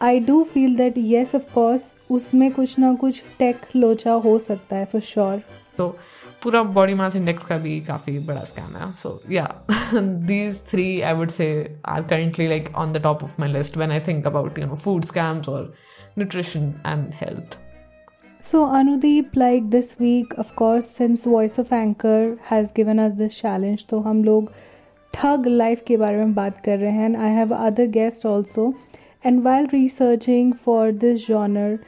I 0.00 0.20
do 0.20 0.42
feel 0.44 0.76
that 0.76 0.98
yes 0.98 1.34
of course 1.34 1.92
उसमें 2.10 2.50
कुछ 2.52 2.78
ना 2.78 2.94
कुछ 2.94 3.22
टेक 3.38 3.66
लोचा 3.76 4.12
हो 4.24 4.38
सकता 4.38 4.76
है 4.76 4.84
फॉर 4.84 5.00
श्योर 5.02 5.42
तो 5.78 5.94
पूरा 6.42 6.62
बॉडी 6.62 6.94
मास 6.94 7.16
इंडेक्स 7.16 7.44
का 7.44 7.58
भी 7.58 7.80
काफ़ी 7.80 8.18
बड़ा 8.18 8.40
स्कैम 8.40 8.76
है। 8.76 8.92
So 8.92 9.20
yeah 9.30 9.54
these 9.94 10.62
three 10.70 11.00
I 11.00 11.12
would 11.12 11.28
say 11.28 11.78
are 11.86 12.02
currently 12.02 12.48
like 12.48 12.76
on 12.76 12.92
the 12.92 13.02
top 13.02 13.24
of 13.24 13.34
my 13.40 13.52
list 13.52 13.76
when 13.76 13.90
I 13.90 14.00
think 14.00 14.26
about 14.26 14.58
you 14.58 14.66
know 14.66 14.74
food 14.74 15.04
scams 15.04 15.48
और 15.48 15.72
nutrition 16.18 16.64
and 16.88 17.12
health. 17.18 17.54
So, 18.40 18.58
Anudeep, 18.78 19.36
like 19.42 19.68
this 19.74 19.92
week, 20.00 20.34
of 20.42 20.50
course, 20.56 20.88
since 20.98 21.22
Voice 21.34 21.54
of 21.62 21.70
Anchor 21.72 22.36
has 22.50 22.66
given 22.78 23.00
us 23.04 23.14
this 23.20 23.38
challenge, 23.38 23.88
तो 23.88 24.00
हम 24.00 24.24
लोग 24.24 24.52
thug 25.14 25.46
life 25.46 25.82
के 25.86 25.96
बारे 25.96 26.16
में 26.16 26.34
बात 26.34 26.60
कर 26.64 26.78
रहे 26.78 26.90
हैं। 26.90 27.16
I 27.16 27.30
have 27.30 27.54
other 27.54 27.86
guest 27.86 28.26
also 28.26 28.74
and 29.26 29.42
while 29.42 29.68
researching 29.72 30.52
for 30.52 30.92
this 30.92 31.26
genre 31.28 31.78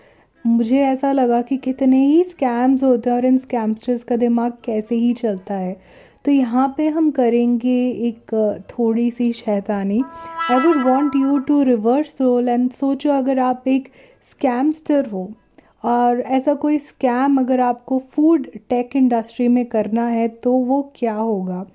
मुझे 0.45 0.81
ऐसा 0.81 1.11
लगा 1.13 1.41
कि 1.43 1.57
कितने 1.57 2.05
ही 2.07 2.23
स्कैम्स 2.25 2.83
होते 2.83 3.11
हैं 3.11 3.17
और 3.17 3.25
इन 3.25 3.37
स्कैमस्टर्स 3.39 4.03
का 4.05 4.17
दिमाग 4.17 4.53
कैसे 4.65 4.95
ही 4.95 5.13
चलता 5.13 5.55
है। 5.55 5.77
तो 6.25 6.33
यहाँ 6.33 6.75
पे 6.77 6.89
हम 6.89 7.11
करेंगे 7.11 7.77
एक 8.09 8.35
थोड़ी 8.71 9.11
सी 9.11 9.33
शैतानी। 9.33 10.01
I 10.51 10.59
would 10.61 10.83
want 10.87 11.17
you 11.17 11.39
to 11.39 11.63
reverse 11.63 12.21
role 12.21 12.49
and 12.49 12.71
सोचो 12.71 13.11
अगर 13.11 13.39
आप 13.39 13.69
एक 13.69 13.89
स्कैमस्टर 14.31 15.07
हो 15.07 15.31
और 15.85 16.21
ऐसा 16.21 16.55
कोई 16.55 16.79
स्कैम 16.79 17.39
अगर 17.39 17.61
आपको 17.61 18.03
फ़ूड 18.13 18.47
टेक 18.71 18.97
इंडस्ट्री 18.97 19.49
में 19.49 19.65
करना 19.67 20.07
है 20.09 20.29
तो 20.29 20.53
वो 20.53 20.83
क्या 20.97 21.15
होगा? 21.15 21.67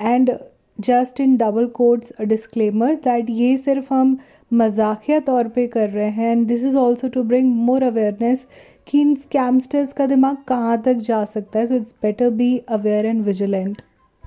And 0.00 0.36
just 0.80 1.20
in 1.20 1.36
double 1.36 1.66
quotes 1.66 2.12
disclaimer 2.20 2.94
that 2.94 3.26
ये 3.30 3.56
सिर्फ़ 3.56 3.92
हम 3.94 4.16
मजाकिया 4.53 5.19
तौर 5.29 5.47
पे 5.55 5.67
कर 5.67 5.89
रहे 5.89 6.09
हैं 6.11 6.31
and 6.31 6.47
this 6.47 6.63
is 6.65 6.77
also 6.77 7.07
to 7.09 7.23
bring 7.33 7.53
more 7.65 7.83
awareness 7.83 8.47
कि 8.87 9.01
इन 9.01 9.13
स्कैमस्टर्स 9.15 9.93
का 9.93 10.07
दिमाग 10.07 10.37
कहाँ 10.47 10.81
तक 10.85 11.05
जा 11.09 11.23
सकता 11.35 11.59
है 11.59 11.65
so 11.67 11.75
it's 11.75 11.95
better 12.01 12.29
be 12.41 12.57
aware 12.69 13.05
and 13.05 13.23
vigilant 13.25 13.81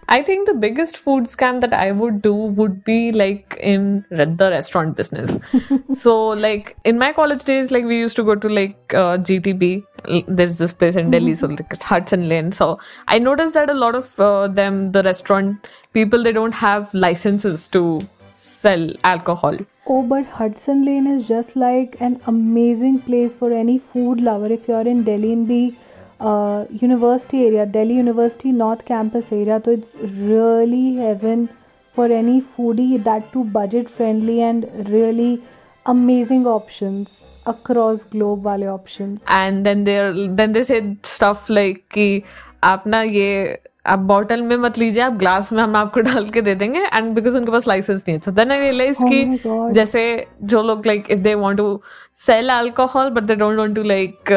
I 0.09 0.21
think 0.23 0.47
the 0.47 0.55
biggest 0.55 0.97
food 0.97 1.25
scam 1.25 1.61
that 1.61 1.73
I 1.73 1.91
would 1.93 2.21
do 2.23 2.35
would 2.35 2.85
be 2.85 3.13
like 3.13 3.57
in 3.61 4.05
the 4.11 4.49
restaurant 4.51 4.97
business. 4.97 5.39
so 5.91 6.29
like 6.29 6.77
in 6.85 6.99
my 6.99 7.13
college 7.13 7.45
days, 7.45 7.71
like 7.71 7.85
we 7.85 7.99
used 7.99 8.17
to 8.17 8.25
go 8.25 8.35
to 8.35 8.49
like 8.49 8.95
uh, 8.95 9.19
GTB. 9.19 9.85
There's 10.27 10.59
this 10.59 10.73
place 10.73 10.97
in 10.97 11.11
Delhi, 11.13 11.37
so 11.37 11.47
like 11.47 11.65
it's 11.71 11.85
Hudson 11.85 12.29
Lane. 12.29 12.51
So 12.51 12.79
I 13.07 13.21
noticed 13.21 13.55
that 13.55 13.71
a 13.71 13.75
lot 13.75 13.95
of 13.95 14.19
uh, 14.19 14.49
them, 14.49 14.91
the 14.93 15.03
restaurant 15.05 15.71
people, 15.95 16.23
they 16.23 16.33
don't 16.33 16.53
have 16.53 16.93
licenses 16.93 17.69
to 17.69 18.07
sell 18.25 18.91
alcohol. 19.05 19.57
Oh, 19.90 20.04
but 20.04 20.26
Hudson 20.26 20.84
Lane 20.84 21.08
is 21.08 21.30
just 21.30 21.56
like 21.56 21.96
an 22.02 22.20
amazing 22.28 23.00
place 23.00 23.34
for 23.34 23.54
any 23.54 23.78
food 23.78 24.20
lover 24.20 24.52
if 24.52 24.68
you're 24.68 24.86
in 24.94 25.04
Delhi 25.04 25.32
in 25.32 25.48
the 25.48 25.74
uh, 26.20 26.66
university 26.72 27.46
area, 27.46 27.66
Delhi 27.66 27.94
University 27.94 28.52
North 28.52 28.84
Campus 28.84 29.32
area. 29.32 29.62
So 29.64 29.72
it's 29.72 29.96
really 29.96 30.96
heaven 30.96 31.48
for 31.94 32.12
any 32.12 32.42
foodie, 32.42 33.02
that 33.06 33.32
too 33.32 33.46
budget 33.46 33.90
friendly 33.90 34.42
and 34.42 34.90
really 34.90 35.42
amazing 35.86 36.46
options 36.46 37.26
across 37.46 38.04
globe 38.04 38.44
wale 38.44 38.68
options. 38.74 39.24
And 39.30 39.66
then 39.66 39.86
there 39.86 40.12
then 40.14 40.52
they 40.52 40.66
said 40.66 40.98
stuff 41.06 41.50
like 41.50 41.84
कि 41.94 42.24
आप 42.64 42.88
ना 42.88 43.02
ये 43.02 43.58
आप 43.88 44.00
bottle 44.00 44.42
में 44.42 44.56
मत 44.58 44.78
लीजिए 44.78 45.02
आप 45.02 45.14
glass 45.18 45.52
में 45.52 45.62
हम 45.64 45.76
आपको 45.76 46.00
डाल 46.02 46.30
के 46.30 46.42
दे 46.42 46.56
देंगे 46.56 46.80
एंड 46.80 47.14
बिकॉज़ 47.16 47.38
उनके 47.38 47.52
पास 47.52 47.68
लाइसेंस 47.68 48.04
नहीं 48.08 48.18
है। 48.18 48.22
सो 48.26 48.32
देन 48.32 48.52
आई 48.52 48.60
रियलाइज़ 48.60 48.98
कि 49.04 49.74
जैसे 49.74 50.04
जो 50.44 50.62
लोग 50.64 50.86
like 50.88 51.12
if 51.12 51.20
they 51.20 51.34
want 51.36 51.58
to 51.58 51.82
sell 52.18 52.50
alcohol 52.50 53.10
but 53.10 53.24
they 53.24 53.36
don't 53.36 53.58
want 53.60 53.76
to 53.76 53.84
like 53.84 54.34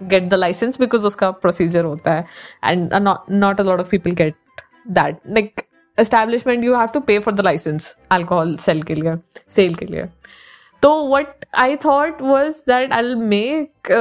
get 0.00 0.28
the 0.28 0.34
licence 0.34 0.80
because 0.80 1.06
उसका 1.06 1.30
प्रोसीजर 1.30 1.84
होता 1.84 2.14
है। 2.14 2.24
And 2.64 2.94
not 2.94 3.60
a 3.60 3.64
lot 3.64 3.80
of 3.80 3.88
people 3.90 4.10
get 4.22 4.34
that 4.90 5.18
like 5.28 5.62
establishment 5.98 6.64
you 6.64 6.76
have 6.76 6.88
to 6.94 7.00
pay 7.00 7.18
for 7.18 7.34
the 7.34 7.40
licence 7.40 7.96
alcohol 8.10 8.56
sale 8.60 8.82
के 8.82 8.94
लिए 8.94 9.16
sale 9.50 9.74
के 9.74 9.86
लिए। 9.86 10.06
तो 10.82 10.96
what 11.08 11.44
I 11.54 11.76
thought 11.84 12.22
was 12.22 12.58
that 12.68 12.92
I 12.92 13.14
make 13.14 13.92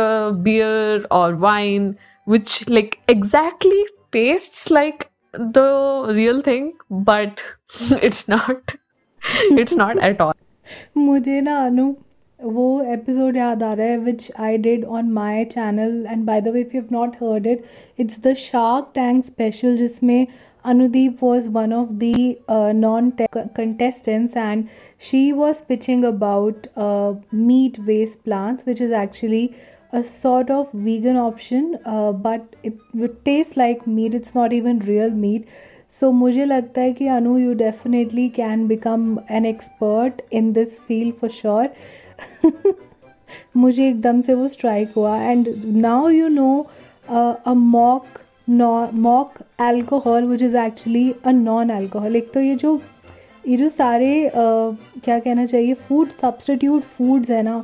beer 0.44 1.08
और 1.12 1.36
wine 1.36 1.96
which 2.28 2.52
like 2.76 2.94
exactly 3.12 3.80
tastes 4.13 4.71
like 4.71 5.11
the 5.33 6.13
real 6.19 6.43
thing 6.43 6.73
but 6.91 7.45
it's 8.03 8.27
not 8.29 8.75
it's 9.63 9.77
not 9.77 9.99
at 10.11 10.21
all 10.21 10.35
मुझे 10.97 11.41
ना 11.41 11.57
अनु 11.67 11.93
वो 12.41 12.67
episode 12.93 13.37
याद 13.37 13.63
आ 13.63 13.73
रहा 13.73 13.87
है 13.87 13.99
which 13.99 14.31
I 14.41 14.57
did 14.67 14.85
on 14.85 15.11
my 15.13 15.45
channel 15.45 16.05
and 16.11 16.25
by 16.25 16.41
the 16.41 16.49
way 16.49 16.61
if 16.61 16.75
you 16.75 16.81
have 16.81 16.89
not 16.93 17.17
heard 17.23 17.47
it 17.47 17.65
it's 18.01 18.21
the 18.27 18.35
Shark 18.35 18.91
Tank 18.95 19.25
special 19.25 19.77
जिसमें 19.77 20.27
Anudeep 20.65 21.23
was 21.23 21.49
one 21.53 21.73
of 21.73 21.89
the 22.03 22.35
non 22.77 23.11
contestants 23.57 24.37
and 24.37 24.69
she 25.09 25.23
was 25.33 25.63
pitching 25.63 26.05
about 26.05 26.67
uh, 26.77 27.15
meat 27.33 27.85
based 27.91 28.23
plants 28.25 28.67
which 28.67 28.81
is 28.81 28.93
actually 29.03 29.43
a 29.94 30.04
sort 30.04 30.50
of 30.50 30.72
vegan 30.86 31.18
option 31.18 31.78
uh, 31.86 32.12
but 32.12 32.56
it 32.64 32.78
would 32.94 33.24
taste 33.26 33.58
like 33.58 33.86
meat 33.88 34.16
it's 34.16 34.36
not 34.36 34.54
even 34.54 34.80
real 34.88 35.12
meat 35.26 35.48
so 35.92 36.12
मुझे 36.14 36.46
लगता 36.46 36.82
है 36.82 36.94
कि 36.94 37.08
अनु 37.16 37.38
you 37.40 37.54
definitely 37.56 38.30
can 38.38 38.68
become 38.68 39.20
an 39.40 39.46
expert 39.46 40.22
in 40.32 40.54
this 40.54 40.80
field 40.88 41.20
for 41.20 41.30
sure 41.42 41.68
मुझे 43.58 43.88
एकदम 43.90 44.22
से 44.22 44.34
वो 44.34 44.48
strike 44.48 44.92
हुआ 44.96 45.18
and 45.22 45.48
now 45.82 46.10
you 46.10 46.28
know 46.30 46.66
a 47.10 47.54
mock 47.54 48.20
mock 48.50 49.38
alcohol 49.60 50.26
which 50.26 50.44
is 50.44 50.58
actually 50.58 51.12
a 51.26 51.32
non 51.32 51.70
alcohol 51.70 52.16
एक 52.16 52.34
तो 52.34 52.42
ये 52.42 52.56
जो 52.56 52.80
ये 53.48 53.58
जो 53.58 53.70
सारे 53.70 54.12
uh, 54.26 54.76
क्या 55.04 55.20
कहना 55.20 55.46
चाहिए 55.46 55.74
फ़ूड 55.88 56.10
सब्सटीट्यूट 56.10 56.84
फूड्स 56.98 57.32
है 57.32 57.42
ना 57.44 57.64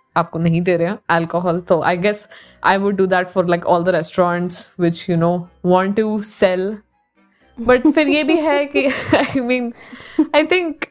आपको 0.15 0.39
नहीं 0.39 0.61
दे 0.61 0.75
रहे 0.77 0.87
हैं 0.87 0.97
alcohol 1.17 1.59
so 1.71 1.81
I 1.89 1.95
guess 2.05 2.23
I 2.63 2.77
would 2.77 2.97
do 2.97 3.07
that 3.07 3.29
for, 3.35 3.43
like, 3.45 3.67
all 3.73 3.83
the 3.83 3.93
restaurants 3.93 4.61
which, 4.77 5.03
you 5.09 5.17
know, 5.17 5.35
want 5.73 5.99
to 5.99 6.07
sell. 6.29 6.71
But 7.57 7.87
फिर 7.87 8.07
ये 8.07 8.23
भी 8.23 8.35
है 8.41 8.65
कि 8.65 8.85
I 9.15 9.39
mean 9.39 9.71
I 10.35 10.43
think 10.51 10.85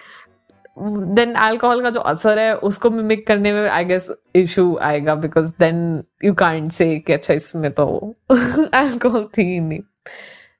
then 1.17 1.33
alcohol 1.35 1.83
का 1.83 1.91
जो 1.91 2.01
असर 2.01 2.39
है, 2.39 2.55
उसको 2.57 2.91
मिमिक 2.91 3.27
करने 3.27 3.53
में 3.53 3.69
आई 3.69 3.85
गेस 3.85 4.11
इशू 4.37 4.77
आएगा 4.83 5.15
because 5.15 5.49
then 5.61 5.83
you 6.25 6.35
can't 6.35 6.71
say 6.73 6.99
कि 6.99 7.13
अच्छा 7.13 7.35
इसमें 7.35 7.71
तो 7.73 7.87
अल्कोहल 8.31 9.27
थी 9.39 9.43
ही 9.43 9.59
नहीं। 9.61 9.81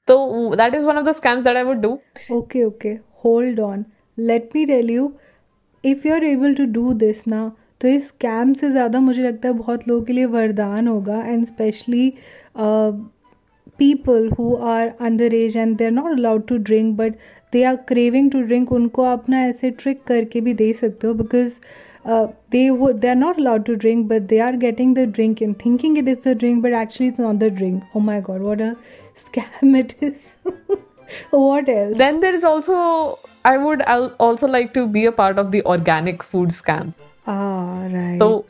तो 0.07 0.55
that 0.55 0.75
is 0.75 0.85
one 0.85 0.97
of 0.97 1.05
the 1.05 1.11
scams 1.11 1.43
that 1.43 1.57
I 1.57 1.63
would 1.63 1.81
do 1.81 1.97
okay 2.31 2.63
okay 2.63 2.89
hold 3.25 3.59
on 3.59 3.85
let 4.19 4.49
me 4.55 4.65
tell 4.65 4.91
you 4.91 5.11
if 5.83 6.07
you 6.07 6.13
are 6.15 6.23
able 6.23 6.55
to 6.55 6.65
do 6.73 6.93
this 7.05 7.27
ना 7.27 7.51
तो 7.81 7.87
इस 7.87 8.07
स्कैम 8.07 8.53
से 8.53 8.69
ज़्यादा 8.71 8.99
मुझे 8.99 9.21
लगता 9.23 9.47
है 9.47 9.53
बहुत 9.55 9.87
लोगों 9.87 10.03
के 10.05 10.13
लिए 10.13 10.25
वरदान 10.33 10.87
होगा 10.87 11.21
and 11.23 11.45
specially 11.45 12.13
people 13.79 14.29
who 14.39 14.55
are 14.69 14.87
under 15.01 15.33
age 15.33 15.55
and 15.57 15.75
they're 15.77 15.91
not 15.91 16.11
allowed 16.11 16.45
to 16.47 16.57
drink 16.59 16.95
but 16.97 17.13
they 17.53 17.63
are 17.63 17.75
craving 17.87 18.31
to 18.31 18.41
drink 18.41 18.71
उनको 18.71 19.03
अपना 19.03 19.39
ऐसे 19.45 19.69
ट्रिक 19.73 20.03
करके 20.07 20.41
भी 20.41 20.53
दे 20.53 20.71
सकते 20.73 21.07
हो 21.07 21.13
बिकॉज़ 21.13 21.59
दे 22.51 22.69
वो 22.71 22.91
they 22.93 23.07
are 23.07 23.15
not 23.15 23.39
allowed 23.39 23.65
to 23.65 23.73
drink 23.75 24.07
but 24.07 24.21
they 24.27 24.39
are 24.39 24.55
getting 24.57 24.95
the 24.95 25.07
drink 25.09 25.41
in 25.41 25.53
thinking 25.65 25.97
it 25.97 26.07
is 26.07 26.19
the 26.25 26.37
drink 26.37 26.63
but 26.63 26.73
actually 26.81 27.07
it's 27.07 27.19
not 27.19 27.35
the 27.35 27.53
drink 27.55 27.95
oh 27.95 27.99
my 28.01 28.21
God 28.21 28.41
what 28.41 28.61
a 28.61 28.73
scam 29.17 29.75
it 29.75 29.93
is 30.03 30.75
what 31.33 31.69
else 31.69 31.93
then 31.95 32.19
there 32.19 32.35
is 32.35 32.45
also 32.45 32.75
I 33.45 33.57
would 33.57 33.81
also 33.81 34.47
like 34.47 34.71
to 34.75 34.85
be 34.87 35.05
a 35.05 35.11
part 35.17 35.39
of 35.39 35.47
the 35.47 35.61
organic 35.67 36.23
food 36.23 36.49
scam 36.51 36.91
right 37.27 38.19
so 38.19 38.43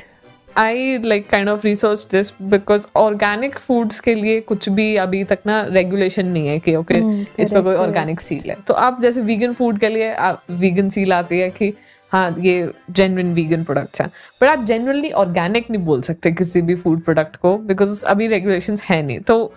I 0.57 0.97
like 0.97 1.29
kind 1.29 1.49
of 1.49 1.61
research 1.63 2.07
this 2.11 2.31
because 2.41 2.85
organic 2.95 3.57
foods 3.59 3.99
के 3.99 4.15
लिए 4.15 4.39
कुछ 4.41 4.67
भी 4.69 4.95
अभी 4.95 5.23
तक 5.23 5.39
ना 5.45 5.61
regulation 5.61 6.25
नहीं 6.27 6.47
है 6.47 6.59
कि 6.59 6.75
ओके 6.75 6.93
okay, 6.93 7.05
hmm, 7.05 7.39
इस 7.39 7.51
पर 7.51 7.61
कोई 7.61 7.75
ऑर्गेनिक 7.75 8.21
सील 8.21 8.49
है। 8.49 8.55
तो 8.67 8.73
आप 8.73 9.01
जैसे 9.01 9.21
वीगन 9.21 9.53
फ़ूड 9.53 9.79
के 9.79 9.89
लिए 9.89 10.15
वीगन 10.51 10.89
सील 10.89 11.13
आती 11.13 11.39
है 11.39 11.49
कि 11.49 11.73
हाँ 12.11 12.35
ये 12.39 12.71
जेनविन 12.91 13.33
वीगन 13.33 13.63
प्रोडक्ट्स 13.63 14.01
हैं। 14.01 14.11
बट 14.41 14.47
आप 14.47 14.63
जेनरली 14.63 15.11
ऑर्गेनिक 15.11 15.71
नहीं 15.71 15.83
बोल 15.85 16.01
सकते 16.01 16.31
किसी 16.31 16.61
भी 16.61 16.75
फ़ूड 16.75 17.01
प्रोडक्ट 17.01 17.35
को 17.35 17.57
बिकॉज़ 17.57 18.05
अभी 18.05 18.27
रेगुलेशन 18.27 18.77
है 18.83 19.01
नहीं। 19.03 19.19
तो 19.19 19.53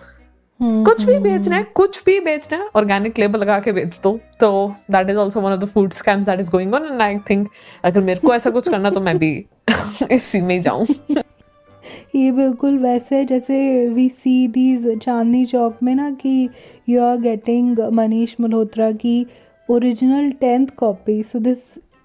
कुछ 0.59 1.03
भी 1.03 1.13
hmm, 1.13 1.23
बेचना 1.23 1.55
है 1.55 1.63
कुछ 1.75 2.01
भी 2.05 2.19
बेचना 2.19 2.57
है 2.57 2.67
ऑर्गेनिक 2.75 3.19
लेबल 3.19 3.39
लगा 3.39 3.59
के 3.59 3.71
बेच 3.71 3.99
दो। 4.03 4.19
तो 4.39 4.73
that 4.91 5.09
is 5.09 5.17
also 5.17 5.41
one 5.41 5.51
of 5.51 5.59
the 5.59 5.65
food 5.65 5.93
scams 5.93 6.25
that 6.25 6.39
is 6.39 6.51
going 6.51 6.73
on 6.73 6.85
and 6.85 7.01
I 7.01 7.17
think 7.29 7.47
अगर 7.83 8.01
मेरे 8.01 8.19
को 8.19 8.33
ऐसा 8.35 8.49
कुछ 8.49 8.69
करना 8.69 8.89
तो 8.89 9.01
मैं 9.01 9.17
भी 9.17 9.31
इसी 10.11 10.41
में 10.41 10.61
जाऊँ। 10.61 10.85
ये 12.15 12.31
बिल्कुल 12.31 12.77
वैसे 12.77 13.23
जैसे 13.25 13.57
we 13.89 14.07
see 14.09 14.47
these 14.47 14.87
Chandni 14.99 15.45
Chowk 15.45 15.83
में 15.83 15.93
ना 15.95 16.09
कि 16.11 16.49
you 16.89 17.01
are 17.01 17.17
getting 17.17 17.79
Manish 17.93 18.35
Malhotra 18.39 18.91
की 18.91 19.25
original 19.69 20.31
tenth 20.31 20.67
copy 20.77 21.21
so 21.23 21.39
this 21.39 21.57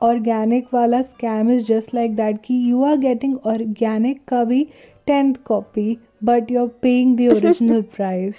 organic 0.03 0.67
वाला 0.73 1.03
scam 1.03 1.51
is 1.51 1.65
just 1.65 1.95
like 1.95 2.17
that 2.17 2.39
कि 2.45 2.71
यू 2.71 2.85
आर 2.85 2.97
गेटिंग 2.97 3.37
ऑर्गेनिक 3.47 4.25
का 4.29 4.45
भी 4.45 4.67
tenth 5.07 5.35
copy 5.45 5.99
you 6.51 6.63
are 6.63 6.69
paying 6.83 7.17
the 7.19 7.33
original 7.35 7.83
price 7.97 8.37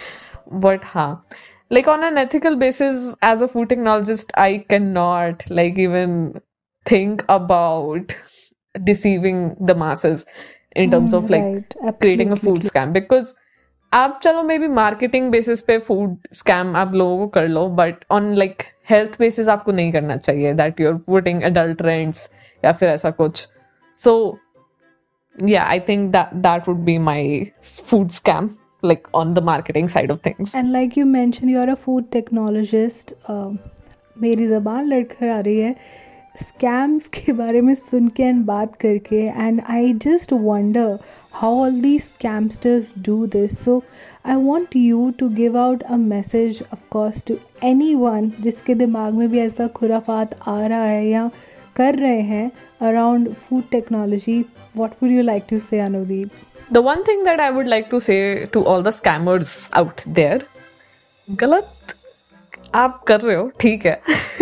but 0.54 0.86
हाँ 0.86 1.26
like 1.72 1.88
on 1.88 2.02
an 2.04 2.18
ethical 2.18 2.56
basis 2.62 3.04
as 3.22 3.42
a 3.42 3.48
food 3.52 3.70
technologist 3.70 4.34
i 4.38 4.58
cannot 4.72 5.44
like 5.50 5.78
even 5.78 6.16
think 6.86 7.22
about 7.36 8.16
deceiving 8.76 9.38
the 9.70 9.76
masses 9.76 10.26
in 10.76 10.92
terms 10.92 11.14
mm, 11.14 11.18
of 11.18 11.30
like 11.30 11.44
right. 11.44 12.00
creating 12.00 12.34
a 12.34 12.36
food 12.36 12.68
scam 12.70 12.94
because 12.94 13.38
आप 13.94 14.20
चलो 14.24 14.42
may 14.44 14.58
be 14.60 14.68
marketing 14.68 15.32
basis 15.32 15.62
पे 15.62 15.78
food 15.78 16.18
scam 16.34 16.76
आप 16.76 16.94
लोगों 16.94 17.18
को 17.18 17.28
कर 17.28 17.48
लो 17.48 17.68
but 17.70 17.96
on 18.12 18.32
like 18.36 18.64
health 18.90 19.18
basis 19.20 19.48
आपको 19.48 19.72
नहीं 19.72 19.92
करना 19.92 20.16
चाहिए 20.18 20.54
दैट 20.54 20.80
यूर 20.80 20.94
पुटिंग 21.08 21.42
अडल्ट्रेंट्स 21.42 22.30
या 22.66 22.72
फिर 22.72 22.90
ऐसा 22.90 23.12
कुछ 23.12 23.48
सो 23.96 24.14
yeah 25.36 25.68
i 25.68 25.80
think 25.80 26.12
that 26.12 26.30
that 26.42 26.68
would 26.68 26.84
be 26.86 26.98
my 27.00 27.52
food 27.62 28.10
scam 28.10 28.58
like 28.84 29.08
on 29.14 29.34
the 29.34 29.42
marketing 29.42 29.88
side 29.88 30.10
of 30.10 30.22
things. 30.22 30.56
And 30.56 30.72
like 30.72 30.98
you 30.98 31.06
mentioned 31.06 31.52
you're 31.52 31.70
a 31.70 31.76
food 31.76 32.12
technologist. 32.12 33.14
Uh, 33.28 33.52
मेरी 34.22 34.46
ज़बान 34.48 34.88
लड़कर 34.88 35.30
आ 35.30 35.40
रही 35.40 35.60
है। 35.60 35.76
स्कैम्स 36.42 37.08
के 37.16 37.34
बारे 37.34 37.62
में 37.62 37.74
सुन 37.76 38.08
के 38.18 38.24
एंड 38.24 38.44
बात 38.46 38.76
करके 38.82 39.18
and 39.18 39.62
I 39.70 39.94
just 39.94 40.34
wonder 40.34 40.98
how 41.34 41.60
all 41.62 41.80
the 41.82 41.98
scamsters 42.00 42.92
do 43.06 43.26
this 43.34 43.60
so 43.64 43.82
I 44.26 44.36
want 44.44 44.76
you 44.76 45.10
to 45.20 45.30
give 45.36 45.58
out 45.60 45.84
a 45.84 45.98
message 45.98 46.64
of course 46.74 47.26
to 47.28 47.36
anyone 47.96 48.32
जिसके 48.42 48.76
दिमाग 48.76 49.14
में 49.14 49.28
भी 49.30 49.40
ऐसा 49.40 49.68
खुराफात 49.76 50.38
आ 50.48 50.66
रहा 50.66 50.84
है 50.84 51.06
या 51.08 51.30
कर 51.76 51.96
रहे 51.96 52.22
हैं 52.22 52.52
around 52.88 53.34
food 53.34 53.64
technology 53.72 54.44
what 54.78 54.92
would 55.04 55.12
you 55.12 55.22
like 55.22 55.46
to 55.50 55.60
say 55.60 55.80
Anudeep 55.80 56.30
the 56.72 56.78
one 56.78 57.04
thing 57.08 57.26
that 57.26 57.40
I 57.40 57.52
would 57.52 57.68
like 57.68 57.88
to 57.92 58.00
say 58.00 58.20
to 58.54 58.64
all 58.64 58.84
the 58.84 58.92
scammers 58.92 59.70
out 59.74 60.02
there 60.10 60.46
गलत 61.32 61.74
आप 62.76 63.04
कर 63.04 63.22
रहे 63.22 63.36
हो 63.36 63.50
ठीक 63.60 63.86
है। 63.86 64.02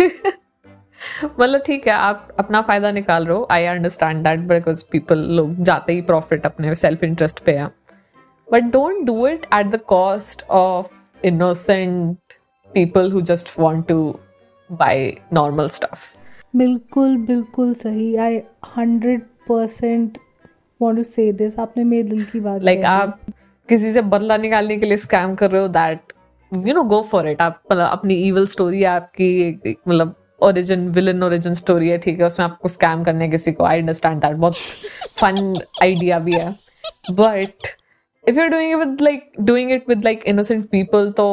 मतलब 1.40 1.62
ठीक 1.66 1.86
है 1.88 1.92
आप 1.92 2.28
अपना 2.38 2.60
फ़ायदा 2.62 2.90
निकाल 2.92 3.26
रहे 3.26 3.36
हो। 3.36 3.46
I 3.50 3.64
understand 3.64 4.22
that 4.24 4.40
because 4.40 4.84
people 4.92 5.18
लोग 5.36 5.62
जाते 5.62 5.92
ही 5.92 6.02
प्रॉफिट 6.02 6.46
अपने 6.46 6.74
सेल्फ 6.74 7.04
इंटरेस्ट 7.04 7.40
पे 7.44 7.52
हैं। 7.52 7.70
But 8.52 8.62
don't 8.72 9.04
do 9.06 9.26
it 9.26 9.46
at 9.54 9.66
the 9.66 9.80
cost 9.86 10.42
of 10.50 11.26
innocent 11.26 12.16
people 12.70 13.12
who 13.12 13.20
just 13.20 13.58
want 13.58 13.86
to 13.88 14.18
buy 14.70 15.12
normal 15.32 15.68
stuff 15.68 16.14
बिल्कुल 16.56 17.16
बिल्कुल 17.16 17.74
सही। 17.74 18.14
I 18.16 18.40
hundred 18.76 19.22
percent 19.50 20.18
want 20.82 20.96
to 20.96 21.04
say 21.04 21.32
this 21.32 21.58
आपने 21.58 21.84
मेरे 21.84 22.02
दिल 22.02 22.24
की 22.24 22.40
बात 22.40 22.62
लाइक 22.62 22.78
like, 22.78 22.90
आप 22.90 23.20
किसी 23.68 23.92
से 23.92 24.02
बदला 24.02 24.36
निकालने 24.36 24.76
के 24.76 24.86
लिए 24.86 24.96
स्कैम 24.96 25.34
कर 25.34 25.50
रहे 25.50 25.62
हो 25.62 25.68
that 25.68 26.12
you 26.66 26.74
know 26.74 26.82
go 26.82 27.02
for 27.02 27.28
it 27.28 27.42
आप 27.42 27.62
मतलब 27.72 27.88
अपनी 27.88 28.14
इवल 28.14 28.46
स्टोरी 28.46 28.78
है 28.78 28.86
आपकी 28.86 29.30
मतलब 29.88 30.14
ओरिजिन 30.42 30.88
विलन 30.88 31.22
ओरिजिन 31.22 31.54
स्टोरी 31.54 31.88
है 31.88 31.98
ठीक 31.98 32.20
है 32.20 32.26
उसमें 32.26 32.46
आपको 32.46 32.68
स्कैम 32.68 33.04
करने 33.04 33.28
किसी 33.28 33.52
को। 33.52 33.64
आई 33.64 33.80
अंडरस्टैंड 33.80 34.20
दैट 34.22 34.36
बहुत 34.36 34.54
फन 35.16 35.60
आइडिया 35.82 36.18
भी 36.28 36.32
है। 36.32 36.50
But 37.10 37.68
if 38.28 38.36
you 38.36 38.42
are 38.42 38.48
doing 38.48 38.72
it 38.72 38.88
with 38.88 39.00
like 39.00 39.32
doing 39.40 39.72
it 39.72 39.88
with 39.88 40.04
like 40.04 40.24
innocent 40.24 40.68
people 40.70 41.10
तो 41.10 41.26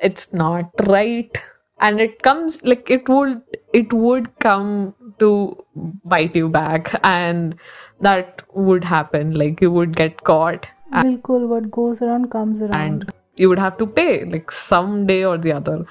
it's 0.00 0.26
not 0.34 0.82
right. 0.86 1.38
And 1.80 2.00
it 2.00 2.16
comes 2.22 2.56
like 2.70 2.90
it 2.96 3.08
would 3.12 3.38
it 3.72 3.92
would 3.92 4.26
come 4.38 4.72
to 5.18 5.64
bite 6.04 6.34
you 6.34 6.48
back 6.48 6.98
and 7.04 7.56
that 8.00 8.42
would 8.54 8.84
happen. 8.84 9.32
Like 9.34 9.60
you 9.60 9.70
would 9.70 9.96
get 9.96 10.24
caught. 10.24 10.68
Bilkul, 10.92 11.48
what 11.48 11.70
goes 11.70 12.02
around 12.02 12.30
comes 12.30 12.60
around. 12.62 12.74
And 12.74 13.12
you 13.36 13.48
would 13.48 13.58
have 13.58 13.76
to 13.78 13.86
pay 13.86 14.24
like 14.24 14.50
some 14.50 15.06
day 15.06 15.24
or 15.24 15.38
the 15.38 15.52
other. 15.52 15.86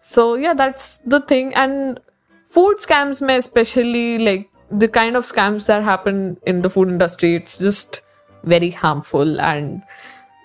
So 0.00 0.34
yeah 0.34 0.54
that's 0.54 0.98
the 1.06 1.20
thing. 1.20 1.54
And 1.54 2.00
food 2.46 2.78
scams 2.78 3.22
may 3.22 3.36
especially 3.36 4.18
like 4.18 4.50
the 4.70 4.88
kind 4.88 5.16
of 5.16 5.24
scams 5.24 5.66
that 5.66 5.82
happen 5.82 6.38
in 6.46 6.62
the 6.62 6.70
food 6.70 6.88
industry 6.88 7.34
it's 7.34 7.58
just 7.58 8.00
very 8.44 8.70
harmful. 8.70 9.40
And 9.40 9.82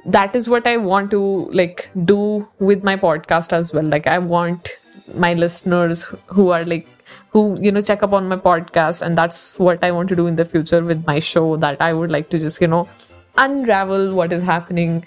that 0.05 0.35
is 0.37 0.47
what 0.47 0.65
i 0.65 0.77
want 0.77 1.11
to 1.11 1.49
like 1.51 1.89
do 2.05 2.47
with 2.59 2.83
my 2.83 2.95
podcast 2.95 3.53
as 3.53 3.73
well. 3.73 3.83
Like 3.83 4.07
i 4.07 4.17
want 4.17 4.77
my 5.15 5.33
listeners 5.33 6.03
who 6.27 6.49
are 6.49 6.65
like 6.65 6.87
who 7.37 7.43
you 7.67 7.71
know 7.71 7.81
check 7.91 8.03
up 8.09 8.13
on 8.19 8.27
my 8.33 8.37
podcast 8.47 9.05
and 9.07 9.21
that's 9.23 9.41
what 9.67 9.83
i 9.89 9.91
want 9.97 10.09
to 10.15 10.15
do 10.19 10.27
in 10.33 10.41
the 10.41 10.45
future 10.55 10.81
with 10.91 11.05
my 11.09 11.19
show 11.29 11.45
that 11.65 11.85
i 11.87 11.93
would 12.01 12.17
like 12.17 12.29
to 12.35 12.39
just 12.45 12.61
you 12.65 12.69
know 12.75 12.87
unravel 13.45 14.13
what 14.19 14.33
is 14.37 14.43
happening 14.51 14.99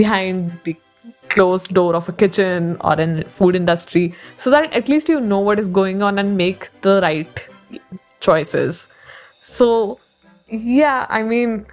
behind 0.00 0.52
the 0.68 0.76
closed 1.34 1.74
door 1.74 1.94
of 1.96 2.08
a 2.08 2.12
kitchen 2.12 2.76
or 2.80 2.94
in 3.00 3.22
food 3.40 3.56
industry 3.60 4.04
so 4.34 4.50
that 4.50 4.72
at 4.80 4.88
least 4.88 5.08
you 5.14 5.20
know 5.20 5.40
what 5.48 5.58
is 5.58 5.68
going 5.68 6.02
on 6.02 6.18
and 6.18 6.36
make 6.36 6.68
the 6.82 7.00
right 7.02 7.46
choices. 8.20 8.88
So 9.40 10.00
yeah 10.48 11.06
i 11.10 11.22
mean 11.22 11.66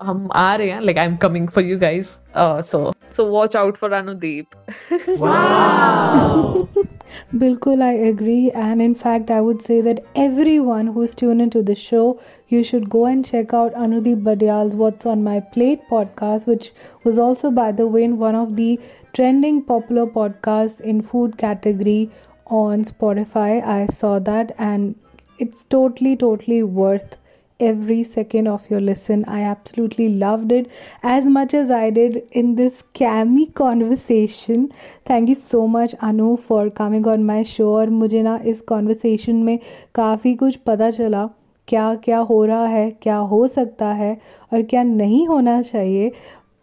um 0.00 0.30
are 0.42 0.80
like 0.80 0.96
i'm 0.96 1.18
coming 1.18 1.46
for 1.46 1.60
you 1.60 1.78
guys 1.78 2.20
uh 2.34 2.62
so. 2.62 2.92
So 3.04 3.24
watch 3.24 3.54
out 3.54 3.76
for 3.76 3.90
anudeep. 3.90 4.46
Wow 5.24 6.68
Bilkul, 7.34 7.82
I 7.82 7.92
agree. 7.92 8.50
And 8.50 8.82
in 8.82 8.94
fact, 8.94 9.30
I 9.30 9.40
would 9.40 9.62
say 9.62 9.80
that 9.80 10.04
everyone 10.14 10.88
who's 10.88 11.14
tuned 11.14 11.42
into 11.42 11.62
the 11.62 11.74
show, 11.74 12.20
you 12.48 12.62
should 12.64 12.90
go 12.90 13.06
and 13.06 13.24
check 13.24 13.54
out 13.54 13.74
Anudeep 13.74 14.22
Badial's 14.22 14.76
What's 14.76 15.06
on 15.06 15.24
My 15.24 15.40
Plate 15.40 15.80
podcast, 15.90 16.46
which 16.46 16.72
was 17.04 17.18
also, 17.18 17.50
by 17.50 17.72
the 17.72 17.86
way, 17.86 18.08
one 18.08 18.34
of 18.34 18.56
the 18.56 18.78
trending 19.12 19.62
popular 19.62 20.06
podcasts 20.06 20.80
in 20.80 21.02
food 21.02 21.38
category 21.38 22.10
on 22.46 22.84
Spotify. 22.84 23.64
I 23.64 23.86
saw 23.86 24.18
that 24.18 24.54
and 24.58 24.94
it's 25.38 25.64
totally, 25.64 26.16
totally 26.16 26.62
worth 26.62 27.16
every 27.60 28.02
second 28.02 28.48
of 28.48 28.68
your 28.70 28.80
listen. 28.80 29.24
I 29.26 29.42
absolutely 29.42 30.08
loved 30.08 30.52
it 30.52 30.70
as 31.02 31.24
much 31.26 31.54
as 31.54 31.70
I 31.70 31.90
did 31.90 32.16
in 32.32 32.54
this 32.56 32.82
cammy 32.94 33.44
conversation. 33.54 34.72
Thank 35.06 35.28
you 35.28 35.34
so 35.34 35.66
much 35.68 35.94
Anu 36.02 36.36
for 36.38 36.70
coming 36.70 37.06
on 37.06 37.26
my 37.26 37.42
show 37.44 37.68
और 37.74 37.90
मुझे 37.90 38.22
ना 38.22 38.38
इस 38.44 38.64
conversation 38.72 39.44
में 39.44 39.58
काफ़ी 39.94 40.34
कुछ 40.34 40.56
पता 40.66 40.90
चला 40.90 41.28
क्या 41.68 41.94
क्या 42.04 42.18
हो 42.18 42.44
रहा 42.44 42.66
है 42.66 42.90
क्या 43.02 43.16
हो 43.32 43.46
सकता 43.46 43.92
है 43.94 44.16
और 44.52 44.62
क्या 44.70 44.82
नहीं 44.82 45.26
होना 45.28 45.60
चाहिए 45.62 46.10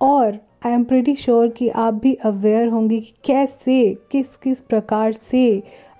और 0.01 0.37
आई 0.65 0.73
एम 0.73 0.83
प्रिटी 0.83 1.15
श्योर 1.15 1.47
कि 1.57 1.67
आप 1.69 1.93
भी 1.93 2.13
अवेयर 2.25 2.67
होंगे 2.67 2.99
कि 2.99 3.13
कैसे 3.25 3.77
किस 4.11 4.35
किस 4.35 4.61
प्रकार 4.61 5.13
से 5.13 5.43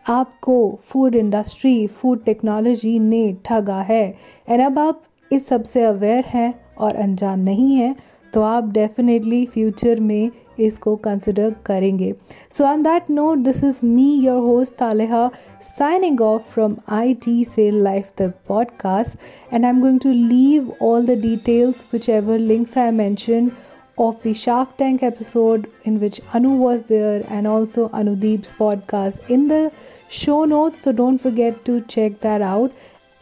आपको 0.09 0.79
फ़ूड 0.87 1.15
इंडस्ट्री 1.15 1.87
फ़ूड 1.87 2.23
टेक्नोलॉजी 2.23 2.99
ने 2.99 3.37
ठगा 3.45 3.81
है। 3.81 4.17
एंड 4.49 4.61
अब 4.61 4.79
आप 4.79 5.01
इस 5.31 5.47
सबसे 5.47 5.83
अवेयर 5.83 6.25
हैं 6.25 6.53
और 6.77 6.95
अनजान 6.95 7.39
नहीं 7.39 7.75
हैं 7.75 7.95
तो 8.33 8.41
आप 8.41 8.71
डेफिनेटली 8.71 9.45
फ्यूचर 9.45 9.99
में 9.99 10.31
इसको 10.59 10.95
कंसिडर 10.95 11.55
करेंगे। 11.65 12.13
So 12.57 12.63
on 12.63 12.83
that 12.83 13.09
note 13.09 13.37
this 13.37 13.63
is 13.63 13.79
me 13.83 14.13
your 14.13 14.39
host 14.39 14.75
Taleha 14.75 15.29
signing 15.61 16.21
off 16.21 16.41
from 16.41 16.75
IT 17.13 17.43
से 17.45 17.69
लाइफ 17.71 18.11
तक 18.17 18.33
podcast 18.47 19.53
and 19.53 19.65
I 19.65 19.69
am 19.69 19.81
going 19.81 19.99
to 19.99 20.11
leave 20.11 20.73
all 20.81 21.05
the 21.05 21.21
details 21.21 21.85
whichever 22.09 22.37
links 22.37 22.77
I 22.77 22.91
mention 22.91 23.51
of 23.97 24.17
the 24.23 24.31
Shark 24.39 24.73
Tank 24.79 25.03
episode 25.05 25.63
in 25.83 25.95
which 26.01 26.17
Anu 26.31 26.49
was 26.57 26.81
there 26.89 27.21
and 27.37 27.47
also 27.47 27.85
Anudeep's 27.99 28.51
podcast 28.59 29.31
in 29.35 29.47
the 29.47 29.61
show 30.09 30.45
notes. 30.45 30.81
So 30.81 30.91
don't 30.91 31.17
forget 31.17 31.65
to 31.65 31.81
check 31.81 32.19
that 32.19 32.41
out. 32.41 32.71